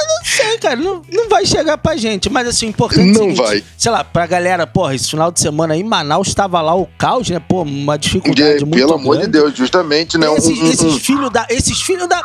não 0.09 0.25
sei, 0.25 0.59
cara, 0.59 0.77
não, 0.77 1.03
não 1.11 1.29
vai 1.29 1.47
chegar 1.47 1.79
pra 1.79 1.97
gente, 1.97 2.29
mas 2.29 2.47
assim, 2.49 2.67
o 2.67 2.69
importante 2.71 3.03
é 3.03 3.13
Não 3.13 3.15
seguinte, 3.21 3.37
vai. 3.37 3.65
Sei 3.79 3.91
lá, 3.91 4.03
pra 4.05 4.27
galera, 4.27 4.67
porra, 4.67 4.95
esse 4.95 5.09
final 5.11 5.31
de 5.31 5.41
semana 5.41 5.75
aí, 5.75 5.81
em 5.81 5.85
Manaus 5.85 6.35
tava 6.35 6.61
lá 6.61 6.75
o 6.75 6.87
caos, 6.99 7.29
né? 7.31 7.41
Pô, 7.41 7.63
uma 7.63 7.97
dificuldade 7.97 8.59
De- 8.59 8.65
muito 8.65 8.77
pelo 8.79 8.95
amor 8.95 9.17
de 9.17 9.23
grande. 9.29 9.33
Deus, 9.39 9.57
justamente, 9.57 10.19
né? 10.19 10.27
Esses, 10.35 10.59
um- 10.59 10.67
esses 10.71 10.83
um- 10.95 10.99
filhos 10.99 11.31
da. 11.31 11.47
Esses 11.49 11.81
filhos 11.81 12.09
da. 12.09 12.21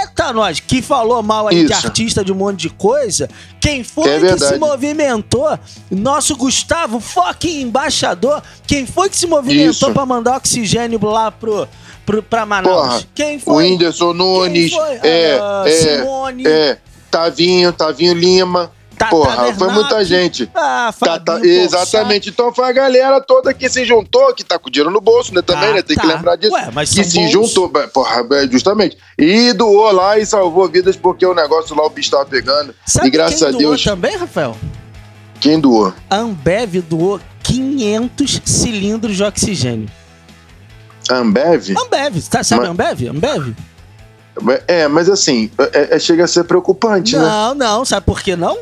Eita, 0.00 0.32
nós, 0.32 0.60
que 0.60 0.80
falou 0.80 1.20
mal 1.22 1.48
aí 1.48 1.66
de 1.66 1.72
Isso. 1.72 1.86
artista 1.86 2.24
de 2.24 2.30
um 2.32 2.34
monte 2.36 2.60
de 2.60 2.70
coisa. 2.70 3.28
Quem 3.60 3.82
foi 3.82 4.08
É 4.08 4.20
que 4.34 4.38
se 4.38 4.56
movimentou? 4.58 5.58
Nosso 5.90 6.36
Gustavo, 6.36 7.00
fucking 7.00 7.62
embaixador. 7.62 8.42
Quem 8.66 8.86
foi 8.86 9.08
que 9.08 9.16
se 9.16 9.26
movimentou 9.26 9.92
pra 9.92 10.06
mandar 10.06 10.36
oxigênio 10.36 11.00
lá 11.02 11.30
pro, 11.32 11.66
pro, 12.08 12.22
pra 12.22 12.46
Manaus? 12.46 12.74
Porra, 12.74 13.02
Quem 13.14 13.36
o 13.36 13.40
foi? 13.40 13.64
Whindersson 13.64 14.12
Nunes, 14.14 14.70
Quem 14.70 14.80
foi? 14.80 14.94
é, 15.08 15.38
Ah, 15.40 15.64
é, 15.66 15.70
Simone. 15.70 16.46
é, 16.46 16.78
Tavinho, 17.10 17.72
Tavinho 17.72 18.14
Lima. 18.14 18.70
Tata 18.96 19.10
Porra, 19.10 19.54
foi 19.54 19.68
muita 19.70 20.04
gente. 20.04 20.50
Ah, 20.54 20.92
Tá, 20.98 21.20
tá, 21.20 21.34
Fabinho 21.34 21.60
exatamente. 21.62 22.30
Então 22.30 22.52
foi 22.52 22.64
a 22.68 22.72
galera 22.72 23.20
toda 23.20 23.54
que 23.54 23.68
se 23.68 23.84
juntou, 23.84 24.34
que 24.34 24.42
tá 24.42 24.58
com 24.58 24.68
dinheiro 24.68 24.90
no 24.90 25.00
bolso, 25.00 25.32
né? 25.32 25.40
Também, 25.40 25.68
Tá, 25.68 25.74
né? 25.74 25.82
Tem 25.82 25.96
que 25.96 26.02
tá. 26.04 26.14
lembrar 26.14 26.34
disso. 26.34 26.52
Ué, 26.52 26.68
mas 26.74 26.92
que 26.92 27.04
se 27.04 27.16
bons. 27.20 27.30
juntou, 27.30 27.70
é, 27.76 27.86
porra, 27.86 28.26
é, 28.32 28.48
justamente. 28.50 28.96
E 29.16 29.52
doou 29.52 29.92
lá 29.92 30.18
e 30.18 30.26
salvou 30.26 30.66
vidas 30.68 30.96
porque 30.96 31.24
o 31.24 31.32
negócio 31.32 31.76
lá 31.76 31.86
o 31.86 31.90
bicho 31.90 32.10
tava 32.10 32.24
pegando. 32.26 32.74
Sabe 32.84 33.06
e 33.06 33.10
graças 33.10 33.38
quem 33.38 33.46
a 33.46 33.50
doou 33.52 33.60
Deus, 33.60 33.84
também, 33.84 34.16
Rafael? 34.16 34.56
quem 35.38 35.60
doou? 35.60 35.92
A 36.10 36.16
Ambev 36.16 36.82
doou 36.88 37.20
500 37.44 38.42
cilindros 38.44 39.16
de 39.16 39.22
oxigênio. 39.22 39.88
Ambev? 41.10 41.74
Ambev, 41.76 42.22
tá, 42.28 42.42
sabe 42.42 42.62
Mas- 42.62 42.70
Ambev? 42.70 43.08
Ambev? 43.08 43.54
É, 44.68 44.86
mas 44.86 45.08
assim, 45.10 45.50
é- 45.72 45.96
é- 45.96 45.98
chega 45.98 46.24
a 46.24 46.28
ser 46.28 46.44
preocupante, 46.44 47.16
né? 47.16 47.22
Não, 47.24 47.54
não, 47.54 47.84
sabe 47.84 48.06
por 48.06 48.20
que 48.20 48.36
não? 48.36 48.56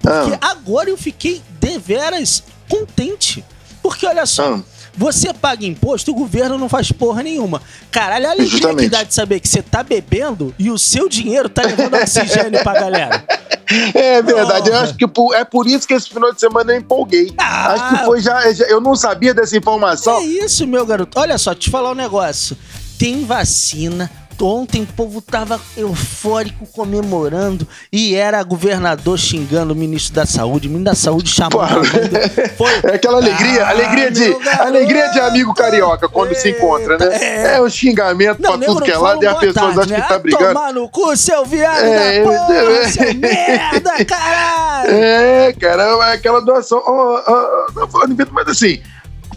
Porque 0.00 0.38
Ah. 0.40 0.50
agora 0.50 0.90
eu 0.90 0.96
fiquei 0.96 1.40
deveras 1.60 2.42
contente. 2.68 3.44
Porque 3.82 4.04
olha 4.06 4.26
só, 4.26 4.54
Ah. 4.54 4.60
Você 4.96 5.32
paga 5.34 5.64
imposto, 5.66 6.10
o 6.10 6.14
governo 6.14 6.56
não 6.58 6.68
faz 6.68 6.90
porra 6.90 7.22
nenhuma. 7.22 7.60
Caralho, 7.90 8.28
a 8.28 8.30
alegria 8.32 8.74
que 8.74 8.88
dá 8.88 9.02
de 9.02 9.12
saber 9.14 9.40
que 9.40 9.48
você 9.48 9.62
tá 9.62 9.82
bebendo 9.82 10.54
e 10.58 10.70
o 10.70 10.78
seu 10.78 11.08
dinheiro 11.08 11.48
tá 11.48 11.62
levando 11.62 11.94
oxigênio 11.94 12.62
pra 12.62 12.72
galera. 12.74 13.24
É 13.94 14.22
verdade, 14.22 14.70
eu 14.70 14.76
acho 14.76 14.94
que 14.94 15.04
é 15.34 15.44
por 15.44 15.66
isso 15.66 15.88
que 15.88 15.94
esse 15.94 16.08
final 16.08 16.32
de 16.32 16.38
semana 16.38 16.72
eu 16.72 16.78
empolguei. 16.78 17.34
Ah. 17.36 17.72
Acho 17.72 17.98
que 17.98 18.04
foi 18.04 18.20
já, 18.20 18.52
já- 18.52 18.64
Eu 18.66 18.80
não 18.80 18.94
sabia 18.94 19.34
dessa 19.34 19.56
informação. 19.56 20.18
É 20.18 20.22
isso, 20.24 20.64
meu 20.68 20.86
garoto. 20.86 21.18
Olha 21.18 21.36
só, 21.36 21.52
te 21.52 21.68
falar 21.68 21.90
um 21.90 21.94
negócio. 21.96 22.56
Tem 22.96 23.24
vacina. 23.24 24.08
Ontem 24.40 24.82
o 24.82 24.86
povo 24.86 25.22
tava 25.22 25.58
eufórico 25.76 26.66
comemorando 26.66 27.66
e 27.90 28.14
era 28.14 28.42
governador 28.42 29.18
xingando 29.18 29.72
o 29.72 29.76
ministro 29.76 30.14
da 30.14 30.26
saúde, 30.26 30.68
o 30.68 30.70
ministro 30.70 30.84
da 30.92 30.94
saúde 30.94 31.32
do- 31.34 31.36
Foi, 32.56 32.70
É 32.84 32.94
aquela 32.96 33.16
alegria, 33.18 33.64
Ah, 33.64 33.70
alegria 33.70 34.10
de, 34.10 34.34
garoto. 34.34 34.62
alegria 34.62 35.08
de 35.10 35.20
amigo 35.20 35.54
carioca 35.54 36.08
quando 36.08 36.34
se 36.34 36.50
encontra, 36.50 36.98
né? 36.98 37.16
É. 37.16 37.54
É, 37.56 37.60
o 37.60 37.68
xingamento 37.70 38.40
Não, 38.42 38.58
pra 38.58 38.66
tudo 38.66 38.80
não 38.80 38.86
que 38.86 38.90
é 38.92 38.98
lado 38.98 39.22
e 39.22 39.26
um 39.26 39.30
as 39.30 39.38
pessoas 39.38 39.74
tarde, 39.74 39.80
acham 39.80 39.96
né? 39.96 40.02
que 40.02 40.08
tá 40.08 40.14
Ah, 40.14 40.18
brigando. 40.18 40.46
Tomar 40.54 40.72
no 40.72 40.88
cu, 40.88 41.16
seu 41.16 41.44
viado 41.44 41.78
É, 41.84 42.18
da 42.22 42.30
porra, 42.30 42.54
é. 42.82 42.88
seu 42.88 43.14
merda, 43.14 44.04
caralho! 44.04 44.90
É, 44.96 45.52
cara, 45.58 45.82
é 45.82 46.12
aquela 46.12 46.40
doação. 46.40 46.82
Ó, 46.86 47.22
ó, 47.26 47.66
ó, 47.82 47.86
falando 47.88 48.20
em- 48.20 48.26
mas 48.30 48.48
assim, 48.48 48.80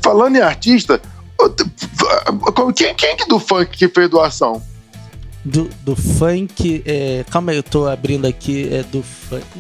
falando 0.04 0.36
em 0.36 0.42
artista, 0.42 1.02
quem, 2.76 2.94
quem 2.96 3.16
que 3.16 3.26
do 3.28 3.40
funk 3.40 3.78
que 3.78 3.88
fez 3.88 4.10
doação? 4.10 4.62
Do, 5.50 5.70
do 5.82 5.96
funk. 5.96 6.84
É, 6.86 7.26
calma 7.30 7.52
aí, 7.52 7.58
eu 7.58 7.64
tô 7.64 7.88
abrindo 7.88 8.28
aqui. 8.28 8.70
É 8.72 8.84
do 8.84 9.02
funk. 9.04 9.46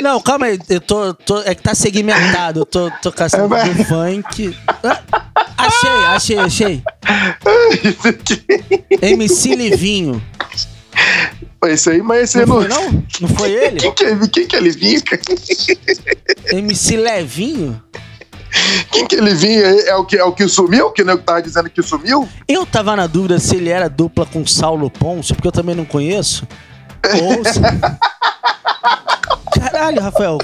Não, 0.00 0.20
calma 0.20 0.46
aí, 0.46 0.58
eu 0.68 0.80
tô, 0.80 1.12
tô- 1.12 1.40
É 1.42 1.54
que 1.56 1.62
tá 1.62 1.74
segmentado. 1.74 2.60
Eu 2.60 2.66
tô, 2.66 2.90
tô 3.02 3.10
caçando 3.10 3.54
É, 3.56 3.64
do 3.68 3.82
funk. 3.84 4.56
Ah, 4.84 5.02
achei, 5.56 5.90
achei, 5.90 6.38
achei. 6.38 6.82
Isso. 7.82 8.42
MC 9.02 9.54
Livinho. 9.56 10.22
Esse 11.66 11.90
aí, 11.90 12.00
mas 12.02 12.22
esse 12.22 12.38
Não 12.46 12.46
não. 12.46 12.56
foi, 12.60 12.68
não? 12.68 13.04
Não 13.22 13.28
foi 13.30 13.50
ele? 13.64 13.80
Quem 13.80 13.92
que, 13.92 14.04
é- 14.04 14.16
quem 14.28 14.46
que 14.46 14.70
vinha? 14.70 15.00
cara? 15.02 15.20
MC 16.52 16.96
Levinho? 16.96 17.82
Quem 18.90 19.06
que 19.06 19.16
ele 19.16 19.34
vinha? 19.34 19.60
É 19.62 19.94
o 19.96 20.04
que, 20.04 20.16
é 20.16 20.24
o 20.24 20.32
que 20.32 20.46
sumiu? 20.48 20.90
Que 20.90 21.02
o 21.02 21.06
nego 21.06 21.22
tava 21.22 21.42
dizendo 21.42 21.70
que 21.70 21.82
sumiu? 21.82 22.28
Eu 22.46 22.66
tava 22.66 22.94
na 22.96 23.06
dúvida 23.06 23.38
se 23.38 23.56
ele 23.56 23.70
era 23.70 23.88
dupla 23.88 24.26
com 24.26 24.46
Saulo 24.46 24.90
Ponce, 24.90 25.34
porque 25.34 25.48
eu 25.48 25.52
também 25.52 25.74
não 25.74 25.84
conheço. 25.84 26.46
Ou 27.22 27.44
se... 27.44 27.60
Caralho, 29.60 30.00
Rafael. 30.02 30.38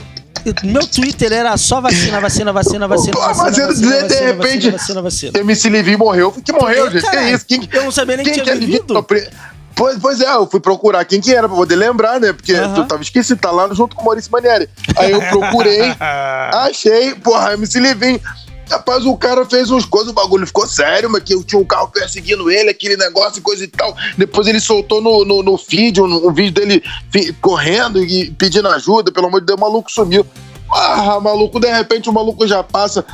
Meu 0.63 0.87
Twitter 0.87 1.33
era 1.33 1.57
só 1.57 1.81
vacina, 1.81 2.21
vacina, 2.21 2.53
vacina, 2.53 2.87
vacina, 2.87 3.13
Pô, 3.15 3.21
vacina, 3.21 3.45
mas 3.45 3.57
vacina, 3.57 3.75
de- 3.75 3.81
de 3.81 3.87
vacina, 4.03 4.27
repente- 4.27 4.71
vacina, 4.71 5.01
vacina, 5.01 5.03
vacina. 5.03 5.39
MC 5.41 5.69
Livinho 5.71 5.99
morreu. 5.99 6.33
Que 6.33 6.53
morreu, 6.53 6.91
gente? 6.91 7.03
Que 7.03 7.11
Caralho, 7.11 7.35
isso? 7.37 7.47
Quem, 7.47 7.69
Eu 7.73 7.85
não 7.85 7.91
sabia 7.91 8.17
nem 8.19 8.27
que 8.27 8.33
quem 8.33 8.43
tinha 8.43 8.55
que 8.57 8.65
ele 8.65 8.67
vinha? 8.67 8.81
Pois, 9.75 9.99
pois 9.99 10.21
é, 10.21 10.33
eu 10.33 10.47
fui 10.47 10.61
procurar 10.61 11.05
quem 11.05 11.21
que 11.21 11.35
era 11.35 11.49
pra 11.49 11.57
poder 11.57 11.77
lembrar, 11.77 12.21
né? 12.21 12.33
Porque 12.33 12.55
tu 12.75 12.87
tava 12.87 13.03
esquecido, 13.03 13.41
tá 13.41 13.51
lá 13.51 13.73
junto 13.75 13.97
com 13.97 14.03
o 14.03 14.05
Maurício 14.05 14.31
Manieri. 14.31 14.69
Aí 14.97 15.11
eu 15.11 15.21
procurei, 15.21 15.95
achei, 16.01 17.15
porra, 17.17 17.55
MC 17.55 17.81
Livinho. 17.81 18.21
Rapaz, 18.71 19.05
o 19.05 19.17
cara 19.17 19.45
fez 19.45 19.71
uns 19.71 19.85
coisas, 19.85 20.11
o 20.11 20.15
bagulho 20.15 20.47
ficou 20.47 20.67
sério, 20.67 21.11
mas 21.11 21.23
que 21.23 21.35
eu 21.35 21.45
tinha 21.45 21.61
um 21.61 21.65
carro 21.65 21.89
perseguindo 21.89 22.51
ele, 22.51 22.71
aquele 22.71 22.97
negócio 22.97 23.39
e 23.39 23.43
coisa 23.43 23.63
e 23.65 23.69
tal. 23.69 23.95
Depois 24.17 24.47
ele 24.47 24.59
soltou 24.59 25.03
no, 25.03 25.25
no, 25.25 25.43
no 25.43 25.59
feed, 25.59 26.01
um, 26.01 26.29
um 26.29 26.33
vídeo 26.33 26.53
dele 26.53 26.83
correndo 27.41 28.03
e 28.03 28.31
pedindo 28.31 28.69
ajuda, 28.69 29.13
pelo 29.13 29.27
amor 29.27 29.41
de 29.41 29.47
Deus, 29.47 29.59
o 29.59 29.61
maluco 29.61 29.91
sumiu. 29.91 30.27
Ah, 30.73 31.21
maluco, 31.21 31.61
de 31.61 31.71
repente 31.71 32.09
o 32.09 32.13
maluco 32.13 32.47
já 32.47 32.63
passa, 32.63 33.05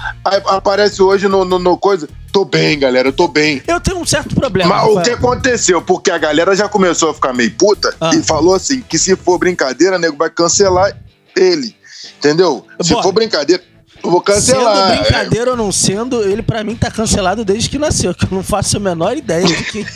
aparece 0.47 1.03
hoje 1.03 1.29
no, 1.29 1.45
no, 1.45 1.59
no 1.59 1.77
coisa. 1.77 2.09
Tô 2.33 2.45
bem, 2.45 2.79
galera, 2.79 3.09
eu 3.09 3.13
tô 3.13 3.27
bem. 3.27 3.61
Eu 3.67 3.81
tenho 3.81 3.99
um 3.99 4.07
certo 4.07 4.35
problema. 4.35 4.73
Mas 4.75 4.89
o 4.89 5.03
que 5.03 5.11
aconteceu? 5.11 5.83
Porque 5.83 6.11
a 6.11 6.19
galera 6.19 6.55
já 6.55 6.69
começou 6.69 7.11
a 7.11 7.15
ficar 7.15 7.33
meio 7.33 7.51
puta 7.57 7.95
Ah. 8.01 8.15
e 8.15 8.23
falou 8.23 8.55
assim: 8.55 8.81
que 8.83 8.99
se 8.99 9.17
for 9.17 9.37
brincadeira, 9.39 9.99
nego 9.99 10.17
vai 10.17 10.31
cancelar 10.31 10.97
ele. 11.37 11.75
Entendeu? 12.19 12.65
Se 12.81 12.95
Bom, 12.95 13.03
for 13.03 13.13
brincadeira, 13.13 13.60
eu 14.03 14.11
vou 14.11 14.21
cancelar. 14.21 14.89
Sendo 14.89 15.03
brincadeira 15.03 15.51
ou 15.53 15.57
não 15.57 15.71
sendo, 15.73 16.23
ele 16.23 16.43
pra 16.43 16.63
mim 16.65 16.75
tá 16.77 16.91
cancelado 16.91 17.45
desde 17.45 17.69
que 17.69 17.79
nasceu, 17.79 18.15
que 18.15 18.25
eu 18.25 18.31
não 18.33 18.43
faço 18.43 18.77
a 18.77 18.81
menor 18.81 19.17
ideia 19.17 19.47
de 19.47 19.65
que 19.65 19.87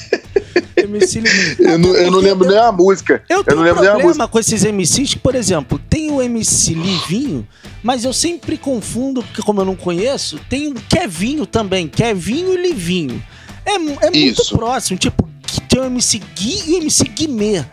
MC 0.77 1.21
Livinho. 1.21 1.71
Eu 1.71 1.79
não, 1.79 1.95
eu 1.95 2.11
não 2.11 2.19
lembro 2.19 2.49
nem 2.49 2.59
a 2.59 2.71
música. 2.73 3.23
Eu 3.29 3.39
Eu 3.39 3.45
tenho 3.45 3.57
não 3.57 3.63
um 3.63 3.67
lembro 3.67 3.81
a 3.81 3.83
música. 3.85 4.01
problema 4.03 4.29
com 4.29 4.39
esses 4.39 4.65
MCs 4.65 5.15
que, 5.15 5.19
por 5.19 5.35
exemplo, 5.35 5.79
tem 5.79 6.11
o 6.11 6.21
MC 6.23 6.75
Livinho, 6.75 7.47
mas 7.83 8.05
eu 8.05 8.13
sempre 8.13 8.57
confundo, 8.57 9.23
porque 9.23 9.43
como 9.43 9.61
eu 9.61 9.65
não 9.65 9.77
conheço, 9.77 10.39
tem 10.49 10.69
o 10.69 10.75
Kevinho 10.75 11.47
também, 11.47 11.89
Kevinho 11.89 12.55
e 12.55 12.57
Livinho. 12.57 13.23
É, 13.65 13.75
é 13.75 13.79
muito 13.79 14.45
próximo, 14.57 14.99
tipo, 14.99 15.29
tem 15.69 15.81
o 15.81 15.85
MC 15.85 16.21
Gui 16.35 16.63
e 16.67 16.75
o 16.75 16.77
MC 16.79 17.05
Guimê. 17.05 17.65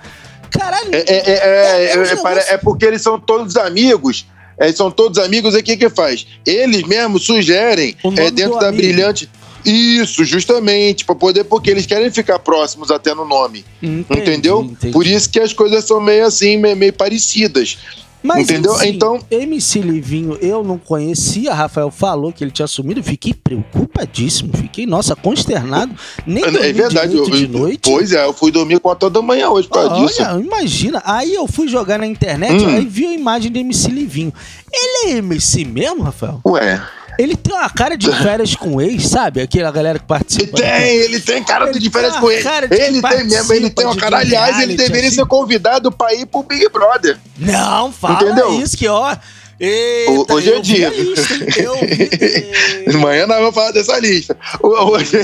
Caralho, 0.49 0.93
É, 0.93 0.99
é, 0.99 1.15
é, 1.15 1.31
É, 1.31 1.85
é, 1.85 1.93
é 1.93 1.97
um 1.97 2.27
é, 2.27 2.53
é 2.53 2.57
porque 2.57 2.85
eles 2.85 3.01
são 3.01 3.19
todos 3.19 3.55
amigos. 3.55 4.25
É, 4.61 4.71
são 4.71 4.91
todos 4.91 5.17
amigos, 5.17 5.55
e 5.55 5.57
o 5.57 5.63
que 5.63 5.75
que 5.75 5.89
faz? 5.89 6.27
Eles 6.45 6.83
mesmos 6.83 7.23
sugerem 7.23 7.95
é, 8.15 8.29
dentro 8.29 8.59
da 8.59 8.67
amigo. 8.67 8.83
brilhante. 8.83 9.27
Isso, 9.65 10.23
justamente, 10.23 11.03
para 11.03 11.15
poder, 11.15 11.45
porque 11.45 11.71
eles 11.71 11.87
querem 11.87 12.11
ficar 12.11 12.37
próximos 12.37 12.91
até 12.91 13.15
no 13.15 13.25
nome. 13.25 13.65
Entendi, 13.81 14.21
entendeu? 14.21 14.61
entendi. 14.61 14.93
Por 14.93 15.07
isso 15.07 15.31
que 15.31 15.39
as 15.39 15.51
coisas 15.51 15.83
são 15.85 15.99
meio 15.99 16.27
assim, 16.27 16.57
meio, 16.57 16.77
meio 16.77 16.93
parecidas. 16.93 17.79
Mas, 18.23 18.49
Entendeu? 18.49 18.75
enfim, 18.75 18.89
Então- 18.89 19.19
MC 19.31 19.81
Livinho 19.81 20.37
eu 20.41 20.63
não 20.63 20.77
conhecia, 20.77 21.53
Rafael 21.53 21.89
falou 21.89 22.31
que 22.31 22.43
ele 22.43 22.51
tinha 22.51 22.65
assumido, 22.65 23.01
fiquei 23.03 23.33
preocupadíssimo, 23.33 24.51
fiquei, 24.55 24.85
nossa, 24.85 25.15
consternado. 25.15 25.93
Nem 26.25 26.43
dormi 26.43 26.59
É 26.59 26.73
verdade. 26.73 27.15
eu- 27.17 27.29
de 27.29 27.47
noite. 27.47 27.89
Pois 27.89 28.11
é, 28.11 28.23
eu 28.25 28.33
fui 28.33 28.51
dormir 28.51 28.79
com 28.79 28.89
a 28.89 28.95
toda 28.95 29.21
manhã 29.21 29.49
hoje 29.49 29.67
por 29.67 29.73
causa 29.75 29.95
disso. 30.05 30.21
Olha, 30.23 30.39
imagina. 30.43 31.01
Aí 31.05 31.33
eu 31.33 31.47
fui 31.47 31.67
jogar 31.67 31.97
na 31.97 32.05
internet, 32.05 32.63
Hum. 32.63 32.67
aí 32.75 32.85
vi 32.85 33.07
a 33.07 33.13
imagem 33.13 33.51
de 33.51 33.59
MC 33.59 33.89
Livinho. 33.89 34.33
Ele 34.71 35.13
é 35.13 35.17
MC 35.17 35.65
mesmo, 35.65 36.01
Rafael? 36.03 36.39
Ué. 36.45 36.81
Ele 37.17 37.35
tem 37.35 37.53
uma 37.55 37.69
cara 37.69 37.97
de 37.97 38.11
férias 38.11 38.55
com 38.55 38.81
ex, 38.81 39.07
sabe? 39.07 39.41
Aquela 39.41 39.71
galera 39.71 39.99
que 39.99 40.05
Ele 40.05 40.07
participa. 40.07 40.57
tem, 40.57 40.95
ele 40.97 41.19
tem 41.19 41.43
cara 41.43 41.69
Ele 41.69 41.79
de 41.79 41.89
tem 41.89 42.01
com 42.11 42.25
uma 42.25 42.33
ele. 42.33 42.41
Ele 42.71 43.01
tem 43.01 43.23
mesmo, 43.23 43.53
ele 43.53 43.69
tem 43.69 43.85
uma 43.85 43.95
cara. 43.95 44.17
Aliás, 44.19 44.59
ele 44.59 44.75
deveria 44.75 45.07
assim. 45.07 45.17
ser 45.17 45.25
convidado 45.25 45.91
pra 45.91 46.13
ir 46.13 46.25
pro 46.25 46.43
Big 46.43 46.67
Brother. 46.69 47.17
Não, 47.37 47.91
fala 47.91 48.23
Entendeu? 48.23 48.59
isso 48.61 48.77
que, 48.77 48.87
ó. 48.87 49.15
Eita, 49.63 50.33
Hoje 50.33 50.51
é 50.51 50.55
eu 50.55 50.61
dia. 50.61 50.87
a 50.87 50.91
lista? 50.91 51.33
Eu 51.61 51.75
vi. 51.75 52.89
Amanhã 52.97 53.27
nós 53.27 53.37
vamos 53.37 53.53
falar 53.53 53.71
dessa 53.71 53.99
lista. 53.99 54.35
Hoje, 54.59 55.17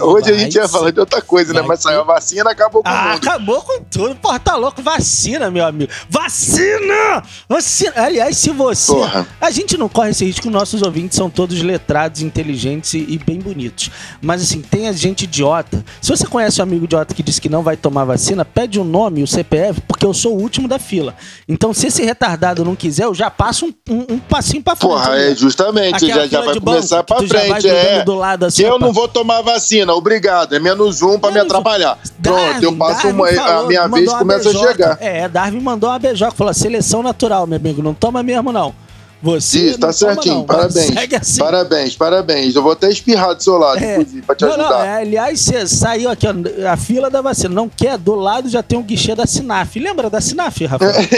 hoje 0.00 0.30
a 0.30 0.38
gente 0.38 0.54
ia 0.54 0.68
falar 0.68 0.92
de 0.92 1.00
outra 1.00 1.20
coisa, 1.20 1.52
né? 1.52 1.60
Mas 1.60 1.80
saiu 1.82 2.02
a 2.02 2.04
vacina, 2.04 2.48
acabou 2.52 2.84
com 2.84 2.88
Ah, 2.88 3.14
mundo. 3.14 3.16
acabou 3.16 3.62
com 3.62 3.80
tudo. 3.82 4.14
Porra, 4.14 4.38
tá 4.38 4.54
louco? 4.54 4.80
Vacina, 4.80 5.50
meu 5.50 5.64
amigo. 5.66 5.90
Vacina! 6.08 7.24
Vacina! 7.48 7.92
Aliás, 7.96 8.36
se 8.36 8.50
você. 8.50 8.92
Porra. 8.92 9.26
A 9.40 9.50
gente 9.50 9.76
não 9.76 9.88
corre 9.88 10.10
esse 10.10 10.24
risco, 10.24 10.48
nossos 10.48 10.80
ouvintes 10.82 11.16
são 11.16 11.28
todos 11.28 11.60
letrados, 11.62 12.22
inteligentes 12.22 12.94
e, 12.94 13.18
bem 13.18 13.40
bonitos. 13.40 13.90
Mas 14.22 14.40
assim, 14.40 14.62
tem 14.62 14.86
a 14.86 14.92
gente 14.92 15.24
idiota. 15.24 15.84
Se 16.00 16.10
você 16.10 16.26
conhece 16.28 16.60
um 16.60 16.62
amigo 16.62 16.84
idiota 16.84 17.12
que 17.12 17.24
disse 17.24 17.40
que 17.40 17.48
não 17.48 17.64
vai 17.64 17.76
tomar 17.76 18.04
vacina, 18.04 18.44
pede 18.44 18.78
o 18.78 18.84
nome 18.84 19.20
e 19.20 19.24
o 19.24 19.26
CPF, 19.26 19.80
porque 19.80 20.06
eu 20.06 20.14
sou 20.14 20.36
o 20.36 20.40
último 20.40 20.68
da 20.68 20.78
fila. 20.78 21.16
Então, 21.48 21.74
se 21.74 21.88
esse 21.88 22.04
retardado 22.04 22.64
não 22.64 22.76
quiser, 22.76 23.04
eu 23.04 23.15
já 23.16 23.30
passo 23.30 23.66
um, 23.66 23.72
um- 23.92 24.06
um 24.14 24.18
passinho 24.18 24.62
pra 24.62 24.76
frente. 24.76 24.90
Porra, 24.90 25.10
né? 25.10 25.32
é 25.32 25.34
justamente, 25.34 26.04
Aquela 26.04 26.22
já, 26.22 26.26
já 26.28 26.40
vai 26.42 26.54
banco 26.54 26.66
começar 26.66 27.02
pra 27.02 27.16
frente. 27.18 27.68
É. 27.68 28.04
do 28.04 28.14
lado 28.14 28.44
assim, 28.44 28.62
eu 28.62 28.78
não 28.78 28.92
vou 28.92 29.08
tomar 29.08 29.42
vacina, 29.42 29.92
obrigado. 29.94 30.54
É 30.54 30.58
menos 30.60 31.02
um 31.02 31.18
pra 31.18 31.30
me 31.30 31.36
Menos 31.36 31.50
atrapalhar. 31.50 31.98
Pronto, 32.22 32.62
eu 32.62 32.76
passo 32.76 33.02
Darwin 33.02 33.12
uma, 33.16 33.28
a 33.28 33.34
falou, 33.34 33.66
minha 33.66 33.82
mandou 33.88 33.98
vez 33.98 34.12
começa 34.12 34.48
a 34.48 34.52
beijoca. 34.52 34.72
chegar. 34.72 34.98
É, 35.00 35.28
Darwin 35.28 35.60
mandou 35.60 35.90
uma 35.90 35.98
beijoca, 35.98 36.32
falou: 36.32 36.52
seleção 36.54 37.02
natural, 37.02 37.46
meu 37.46 37.56
amigo, 37.56 37.82
não 37.82 37.94
toma 37.94 38.22
mesmo, 38.22 38.52
não. 38.52 38.74
Você 39.22 39.70
Isso, 39.70 39.78
tá 39.78 39.92
certinho. 39.92 40.34
não. 40.36 40.44
Parabéns. 40.44 40.86
Segue 40.92 41.16
assim. 41.16 41.38
Parabéns, 41.38 41.96
parabéns. 41.96 42.54
Eu 42.54 42.62
vou 42.62 42.72
até 42.72 42.88
espirrar 42.90 43.34
do 43.34 43.42
seu 43.42 43.56
lado, 43.56 43.82
É. 43.82 43.94
inclusive, 43.94 44.22
pra 44.22 44.34
te 44.36 44.42
Não, 44.44 44.50
ajudar. 44.52 44.68
não, 44.68 44.80
é, 44.84 45.00
aliás, 45.00 45.40
você 45.40 45.66
saiu 45.66 46.10
aqui, 46.10 46.26
ó, 46.28 46.34
a 46.70 46.76
fila 46.76 47.08
da 47.10 47.20
vacina. 47.22 47.48
Não 47.54 47.68
quer, 47.68 47.96
do 47.96 48.14
lado 48.14 48.48
já 48.48 48.62
tem 48.62 48.78
um 48.78 48.82
guichê 48.82 49.14
da 49.14 49.26
Sinaf. 49.26 49.76
Lembra 49.78 50.10
da 50.10 50.20
Sinaf, 50.20 50.60
Rafael? 50.66 50.92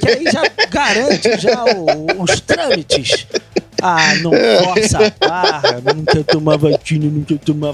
que 0.00 0.08
aí 0.10 0.24
já 0.30 0.42
garante 0.70 1.40
já 1.40 1.64
o- 1.64 2.22
os 2.22 2.40
trâmites. 2.40 3.26
Ah, 3.82 4.14
não 4.22 4.32
É. 4.34 4.62
força 4.62 4.98
a 5.20 5.28
barra, 5.28 5.62
quer 6.10 6.24
tomar 6.24 6.56
vacina, 6.56 7.10
não 7.10 7.22
quer 7.24 7.38
tomar 7.38 7.70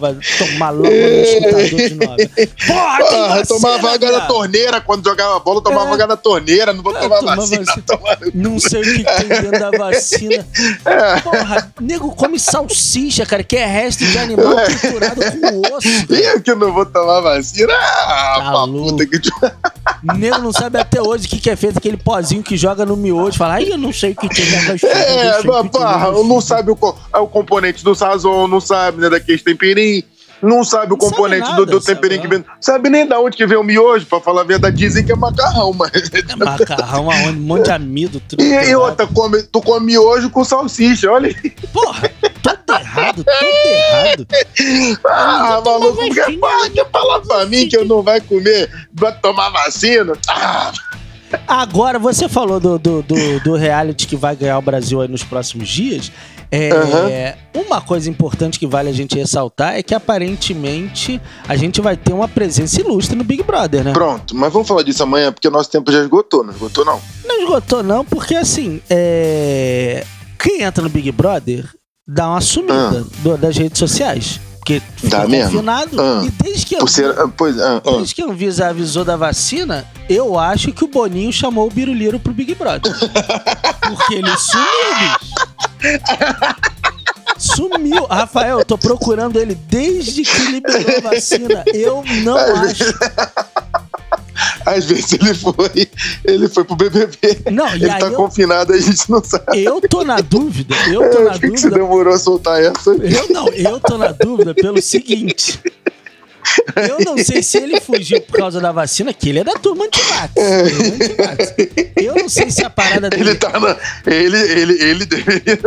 logo 0.71 0.89
no 0.89 0.91
escutador 0.91 1.65
de 1.65 1.95
nova. 1.95 2.17
Porra, 2.67 2.99
tem 3.09 3.21
Ah, 3.23 3.43
tomar 3.47 3.77
vaga 3.79 4.13
na 4.13 4.21
torneira 4.23 4.81
quando 4.81 5.05
jogava 5.05 5.39
bola, 5.41 5.63
tomar 5.63 5.87
É. 5.87 5.91
vaga 5.91 6.07
na 6.07 6.17
torneira, 6.17 6.73
não 6.73 6.83
vou 6.83 6.97
É, 6.97 7.01
tomar 7.01 7.21
vacina. 7.21 7.65
vacina. 7.65 7.83
tomar- 7.87 8.19
Não 8.35 8.59
sei 8.59 8.81
o 8.81 8.85
que, 8.85 9.05
tem 9.05 9.29
dentro 9.29 9.51
da 9.59 9.71
vacina. 9.71 10.47
É. 10.85 11.21
Porra, 11.21 11.73
nego 11.81 12.15
come 12.15 12.39
salsicha, 12.39 13.25
cara, 13.27 13.43
que 13.45 13.57
é 13.57 13.67
resto 13.67 14.05
de 14.05 14.19
animal 14.19 14.59
É. 14.59 14.65
triturado 14.65 15.21
com 15.21 15.75
osso. 15.77 15.89
E 15.89 16.15
eu 16.27 16.41
que 16.41 16.55
não 16.55 16.73
vou 16.73 16.85
tomar 16.87 17.21
vacina? 17.21 17.73
Ah, 17.75 18.51
Tá 18.53 18.67
puta 18.67 19.07
que. 19.07 19.21
Nego 20.19 20.39
não 20.39 20.53
sabe 20.53 20.79
até 20.79 21.01
hoje 21.01 21.27
o 21.27 21.29
que, 21.29 21.39
que 21.41 21.51
é 21.51 21.57
feito 21.57 21.79
aquele 21.79 21.97
pozinho 21.97 22.43
que 22.43 22.57
joga 22.57 22.85
no 22.85 22.97
miojo. 22.97 23.37
Fala, 23.39 23.55
ai, 23.55 23.71
eu 23.71 23.79
não 23.79 23.93
sei 23.93 24.13
o 24.13 24.17
que 24.17 24.29
tem 24.29 24.45
vacina. 24.67 24.93
É, 24.93 25.43
não 25.43 25.69
vacina." 25.99 26.29
não 26.29 26.41
sabe 26.41 26.71
o, 26.71 26.95
é 27.15 27.19
o 27.19 27.27
componente 27.27 27.85
do 27.85 27.95
sazon, 27.95 28.47
não 28.49 28.61
sabe, 28.61 29.01
né, 29.01 29.11
daqueles 29.11 29.43
temperinhos. 29.43 30.05
Não 30.43 30.65
sabe 30.65 30.93
o 30.93 30.97
Não 30.97 31.01
sabe 31.01 31.15
componente 31.15 31.49
nada, 31.49 31.65
do, 31.65 31.67
do 31.67 31.81
sabe 31.81 31.95
temperinho 31.95 32.21
que 32.21 32.27
vem. 32.27 32.45
Sabe 32.61 32.91
nem 32.91 33.07
da 33.07 33.21
onde 33.21 33.37
que 33.37 33.47
vem 33.47 33.57
o 33.57 33.63
miojo, 33.63 34.05
pra 34.07 34.21
falar 34.21 34.41
a 34.41 34.45
verdade. 34.45 34.77
Dizem 34.77 35.05
que 35.05 35.13
é 35.13 35.15
macarrão, 35.15 35.73
mas. 35.73 35.93
É 35.93 36.35
macarrão? 36.35 37.07
Um 37.09 37.33
monte 37.35 37.67
de 37.67 37.71
amido. 37.71 38.21
E, 38.37 38.43
e 38.43 38.75
outra, 38.75 39.07
come, 39.07 39.41
tu 39.45 39.61
come 39.63 39.87
miojo 39.87 40.31
com 40.31 40.43
salsicha, 40.43 41.13
olha 41.13 41.29
aí. 41.29 41.51
Porra, 41.73 42.11
tudo 42.43 42.79
errado, 42.81 43.25
tudo 43.25 43.31
errado. 43.31 44.27
Ah, 45.07 45.63
maluco, 45.65 46.13
quer, 46.13 46.71
quer 46.75 46.91
falar 46.91 47.21
pra 47.21 47.47
mim 47.47 47.69
que 47.69 47.77
eu 47.77 47.85
não 47.85 48.03
vai 48.03 48.21
comer, 48.21 48.69
vai 48.93 49.13
tomar 49.21 49.51
vacina? 49.51 50.15
Ah, 50.29 50.73
Agora, 51.47 51.99
você 51.99 52.29
falou 52.29 52.59
do, 52.61 52.79
do, 52.79 53.03
do, 53.03 53.41
do 53.41 53.55
reality 53.57 54.07
que 54.07 54.17
vai 54.17 54.35
ganhar 54.37 54.59
o 54.59 54.63
Brasil 54.63 55.01
aí 55.01 55.09
nos 55.09 55.23
próximos 55.25 55.69
dias. 55.69 56.11
É, 56.51 56.71
Aham. 56.71 57.65
Uma 57.67 57.81
coisa 57.81 58.11
importante 58.11 58.59
que 58.59 58.67
vale 58.67 58.91
a 58.91 58.93
gente 58.93 59.17
ressaltar 59.17 59.75
é 59.75 59.83
que 59.83 59.95
aparentemente 59.95 61.21
a 61.49 61.57
gente 61.57 61.81
vai 61.81 61.97
ter 61.97 62.13
uma 62.13 62.29
presença 62.29 62.81
ilustre 62.81 63.17
no 63.17 63.25
Big 63.25 63.43
Brother, 63.43 63.83
né? 63.85 63.93
pronto, 63.93 64.35
mas 64.37 64.53
vamos 64.53 64.69
falar 64.69 64.83
disso 64.83 65.03
amanhã, 65.03 65.33
porque 65.33 65.49
nosso 65.49 65.71
tempo 65.71 65.91
já 65.91 66.01
esgotou, 66.01 66.45
não 66.45 66.53
esgotou 66.53 66.85
não? 66.85 67.01
Não 67.25 67.41
esgotou, 67.43 67.83
não, 67.83 68.05
porque 68.05 68.35
assim, 68.35 68.83
é... 68.91 70.05
quem 70.39 70.63
entra 70.63 70.83
no 70.83 70.91
Big 70.91 71.11
Brother 71.13 71.67
dá 72.07 72.29
uma 72.29 72.41
sumida 72.43 72.75
Ah. 73.01 73.05
do- 73.23 73.37
das 73.39 73.57
redes 73.57 73.79
sociais. 73.79 74.39
Porque 74.63 74.81
Dá 75.03 75.27
mesmo? 75.27 75.51
confinado. 75.51 76.01
Ah. 76.01 76.23
E 76.25 76.31
desde 76.31 76.67
que, 76.67 76.77
a, 76.77 76.87
ser, 76.87 77.19
ah, 77.19 77.29
pois, 77.37 77.59
ah, 77.59 77.83
ah. 77.85 77.91
desde 77.97 78.15
que 78.15 78.23
a 78.23 78.27
Anvisa 78.27 78.69
avisou 78.69 79.05
da 79.05 79.17
vacina, 79.17 79.85
eu 80.09 80.39
acho 80.39 80.73
que 80.73 80.85
o 80.85 80.89
Boninho 80.89 81.33
chamou 81.33 81.67
o 81.67 81.71
Biruliro 81.71 82.21
pro 82.21 82.33
Big 82.33 82.55
Brother. 82.55 82.93
Porque 83.83 84.15
ele 84.15 84.31
sumiu, 84.37 84.69
bicho. 85.01 85.33
Sumiu. 87.37 88.07
Rafael, 88.07 88.61
eu 88.61 88.65
tô 88.65 88.79
procurando 88.79 89.37
ele 89.37 89.57
desde 89.57 90.23
que 90.23 90.43
liberou 90.53 90.97
a 90.99 91.11
vacina. 91.11 91.65
Eu 91.75 92.05
não 92.23 92.37
acho. 92.39 92.85
Às 94.73 94.85
vezes 94.87 95.13
ele 95.13 95.35
foi, 95.35 95.89
ele 96.25 96.49
foi 96.49 96.65
pro 96.65 96.77
BBB. 96.77 97.17
Não, 97.51 97.69
ele 97.75 97.87
tá 97.89 98.01
eu- 98.07 98.13
confinado, 98.15 98.73
a 98.73 98.79
gente 98.79 99.11
não 99.11 99.23
sabe. 99.23 99.63
Eu 99.65 99.81
tô 99.81 100.03
na 100.05 100.21
dúvida. 100.21 100.75
Eu 100.91 101.11
tô 101.11 101.19
É, 101.19 101.25
na 101.25 101.31
Por 101.33 101.41
que, 101.41 101.51
que 101.51 101.59
você 101.61 101.69
dúvida. 101.69 101.83
demorou 101.85 102.15
a 102.15 102.19
soltar 102.19 102.63
essa? 102.63 102.91
Eu 102.91 103.29
não, 103.31 103.49
eu 103.49 103.79
tô 103.81 103.99
na 103.99 104.13
dúvida 104.13 104.55
pelo 104.55 104.81
seguinte. 104.81 105.61
Eu 106.89 106.99
não 107.05 107.17
sei 107.19 107.43
se 107.43 107.59
ele 107.59 107.81
fugiu 107.81 108.21
por 108.21 108.37
causa 108.39 108.61
da 108.61 108.73
vacina, 108.73 109.13
que 109.13 109.29
ele 109.29 109.39
é 109.41 109.45
da 109.45 109.53
turma 109.55 109.85
antivax. 109.85 110.33
É. 110.37 111.93
Eu 111.97 112.15
não 112.17 112.29
sei 112.29 112.51
se 112.51 112.65
a 112.65 112.71
parada 112.71 113.09
dele. 113.09 113.23
Ele 113.31 113.35
tá 113.37 113.59
na. 113.59 113.77
Ele, 114.07 114.37
ele, 114.39 114.83
ele 114.83 115.07
deveria. 115.07 115.59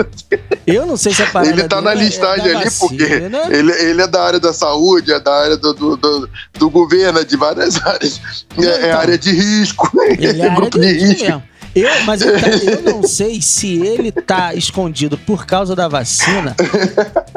Eu 0.68 0.86
não 0.86 0.98
sei 0.98 1.14
se 1.14 1.24
a 1.24 1.28
parada 1.28 1.52
Ele 1.52 1.64
tá 1.68 1.82
na 1.82 1.92
é- 1.92 1.94
é 1.94 1.98
listagem 1.98 2.52
da 2.52 2.60
ali, 2.60 2.70
porque 2.80 3.06
vacina. 3.06 3.42
ele, 3.52 3.72
ele 3.72 4.02
é 4.02 4.08
da 4.08 4.22
área 4.24 4.40
da 4.40 4.54
saúde, 4.54 5.14
é 5.14 5.20
da 5.20 5.34
área 5.34 5.58
do, 5.58 5.74
do, 5.74 5.98
do, 5.98 6.30
do 6.54 6.70
governo, 6.70 7.20
é 7.20 7.24
de 7.24 7.38
várias 7.38 7.78
áreas. 7.86 8.20
É, 8.58 8.62
Não, 8.62 8.70
é 8.72 8.88
então. 8.88 9.00
área 9.00 9.18
de 9.18 9.32
risco. 9.32 9.92
Ele 10.20 10.42
é 10.42 10.50
grupo 10.56 10.78
área 10.78 10.94
de 10.94 11.00
de 11.00 11.06
risco 11.06 11.12
risco. 11.12 11.26
mesmo. 11.26 11.44
Eu, 11.76 11.90
mas 12.06 12.22
eu, 12.22 12.30
eu 12.38 12.82
não 12.84 13.04
sei 13.04 13.42
se 13.42 13.78
ele 13.86 14.10
tá 14.12 14.56
escondido 14.56 15.18
por 15.18 15.46
causa 15.46 15.76
da 15.76 15.88
vacina 15.90 16.56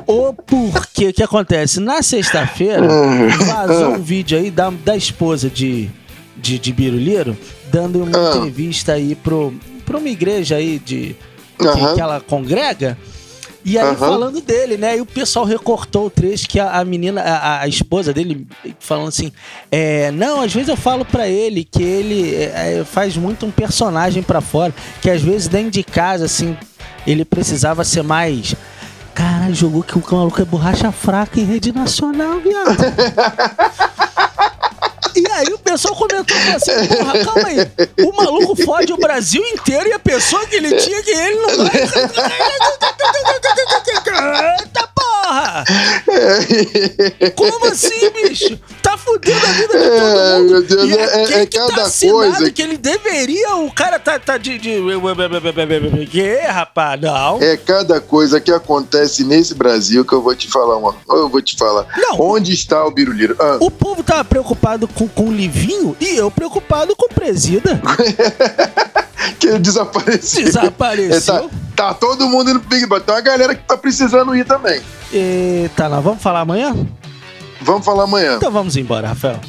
ou 0.07 0.33
porque 0.33 1.09
o 1.09 1.13
que 1.13 1.23
acontece? 1.25 1.81
Na 1.81 2.03
sexta-feira, 2.03 2.87
vazou 3.47 3.95
um 3.95 4.03
vídeo 4.03 4.39
aí 4.39 4.51
da, 4.51 4.71
da 4.71 4.97
esposa 4.97 5.51
de, 5.51 5.91
de, 6.37 6.59
de 6.59 6.73
Biruliro 6.73 7.37
dando 7.71 8.03
uma 8.05 8.17
Ah. 8.17 8.37
entrevista 8.37 8.93
aí 8.93 9.15
pro, 9.17 9.53
pra 9.85 9.99
uma 9.99 10.09
igreja 10.09 10.55
aí 10.57 10.79
de, 10.79 11.17
que, 11.59 11.67
Aham. 11.67 11.95
que 11.97 12.01
ela 12.01 12.21
congrega. 12.21 12.97
E 13.69 13.79
aí 13.79 13.85
Aham. 13.89 13.97
falando 13.97 14.41
dele, 14.41 14.79
né? 14.79 14.97
E 14.97 15.01
o 15.03 15.05
pessoal 15.05 15.45
recortou 15.45 16.07
o 16.07 16.11
trecho 16.11 16.49
que 16.49 16.59
a, 16.59 16.79
a 16.79 16.85
menina, 16.87 17.21
a, 17.21 17.61
a 17.61 17.69
esposa 17.69 18.15
dele, 18.15 18.47
falando 18.81 19.09
assim: 19.09 19.31
é, 19.71 20.11
não, 20.11 20.41
às 20.41 20.55
vezes 20.55 20.71
eu 20.71 20.77
falo 20.77 21.05
pra 21.05 21.29
ele 21.29 21.65
que 21.65 21.83
ele 21.83 22.35
é, 22.35 22.79
é, 22.79 22.85
faz 22.85 23.15
muito 23.15 23.45
um 23.45 23.51
personagem 23.51 24.23
pra 24.23 24.41
fora, 24.41 24.75
que 25.03 25.11
às 25.11 25.21
vezes 25.21 25.49
dentro 25.49 25.73
de 25.73 25.85
casa, 25.85 26.25
assim, 26.25 26.57
ele 27.07 27.27
precisava 27.27 27.85
ser 27.85 28.03
mais. 28.03 28.57
Caralho, 29.15 29.55
jogou 29.55 29.83
que 29.83 29.99
o 29.99 30.03
maluco 30.11 30.41
é 30.41 30.47
borracha 30.47 30.91
fraca 30.91 31.39
em 31.39 31.45
rede 31.45 31.71
nacional, 31.71 32.41
viado. 32.41 32.75
E 35.19 35.31
aí 35.33 35.53
o 35.53 35.59
pessoal 35.59 35.97
comentou 35.97 36.37
assim, 36.55 36.87
porra, 36.87 37.25
calma 37.25 37.49
aí. 37.49 37.59
O 38.07 38.17
maluco 38.17 38.55
fode 38.65 38.93
o 38.93 38.97
Brasil 38.97 39.45
inteiro 39.47 39.89
e 39.89 39.93
a 39.93 39.99
pessoa 39.99 40.47
que 40.47 40.57
ele 40.57 40.77
tinha 40.77 41.03
que 41.03 41.11
ele 41.11 41.37
não 41.41 41.57
vai. 41.57 41.71
Como 47.37 47.67
assim, 47.67 48.11
bicho? 48.11 48.59
Tá 48.99 49.05
fudendo 49.05 49.47
a 49.47 49.53
vida 49.53 49.69
de 49.69 49.69
todo 49.69 50.19
É, 50.19 50.39
mundo. 50.39 50.51
meu 50.51 50.63
Deus, 50.63 50.91
é- 50.93 51.23
é- 51.37 51.41
é 51.43 51.47
que 51.47 51.59
tá 51.59 51.67
cada 51.69 51.83
assinado 51.83 52.17
coisa. 52.19 52.51
que 52.51 52.63
ele 52.63 52.77
deveria, 52.77 53.57
o 53.57 53.73
cara 53.73 53.99
tá, 53.99 54.19
tá 54.19 54.37
de, 54.37 54.59
de... 54.59 54.79
Que, 56.11 56.37
rapaz? 56.47 57.01
Não. 57.01 57.39
É 57.41 57.57
cada 57.57 58.01
coisa 58.01 58.41
que 58.41 58.51
acontece 58.53 59.25
nesse 59.25 59.55
Brasil 59.55 60.05
que 60.05 60.13
eu 60.13 60.23
vou 60.23 60.35
te 60.35 60.49
falar, 60.51 60.79
mano. 60.81 60.97
Eu 61.09 61.29
vou 61.29 61.41
te 61.41 61.57
falar. 61.57 61.87
Não. 61.97 62.21
Onde 62.21 62.53
está 62.53 62.85
o 62.85 62.91
Biruliro? 62.91 63.37
Ah, 63.39 63.59
O 63.61 63.71
povo 63.71 64.03
tava 64.03 64.25
preocupado 64.25 64.89
com, 64.89 65.07
com 65.09 65.29
o 65.29 65.33
Livinho 65.33 65.97
e 66.01 66.17
eu 66.17 66.31
preocupado 66.31 66.95
com 66.97 67.07
o 67.07 67.15
Presida. 67.15 67.81
que 69.39 69.47
ele 69.49 69.59
desapareceu. 69.59 70.45
Desapareceu. 70.45 71.17
É, 71.37 71.41
tá, 71.43 71.49
tá 71.77 71.95
todo 71.95 72.29
mundo 72.29 72.51
indo 72.51 72.61
pro 72.61 72.69
Big 72.71 72.87
Brother. 72.87 73.07
Tem 73.07 73.15
uma 73.15 73.21
galera 73.21 73.55
que 73.55 73.63
tá 73.65 73.77
precisando 73.77 74.35
ir 74.35 74.45
também. 74.45 74.81
Eita, 75.13 75.89
nós 75.89 76.03
vamos 76.05 76.23
falar 76.23 76.41
amanhã? 76.41 76.75
Vamos 77.61 77.85
falar 77.85 78.05
amanhã. 78.05 78.37
Então 78.37 78.51
vamos 78.51 78.77
embora, 78.77 79.09
Rafael. 79.09 79.41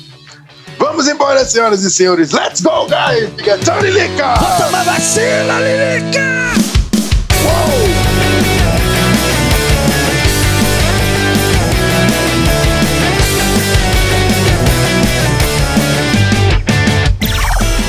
Vamos 0.77 1.07
embora, 1.07 1.45
senhoras 1.45 1.83
e 1.83 1.91
senhores. 1.91 2.31
Let's 2.31 2.61
go, 2.61 2.87
guys! 2.87 3.29
Fica 3.35 3.57
tchau, 3.57 3.79
Lilica! 3.81 4.33
Toma 4.57 4.83
vacina, 4.83 5.59
Lilica! 5.59 6.39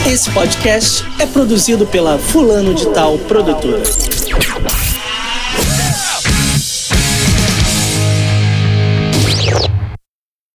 Esse 0.06 0.28
podcast 0.32 1.04
é 1.20 1.26
produzido 1.26 1.86
pela 1.86 2.18
Fulano 2.18 2.74
de 2.74 2.86
Tal 2.86 3.16
Produtora. 3.18 3.82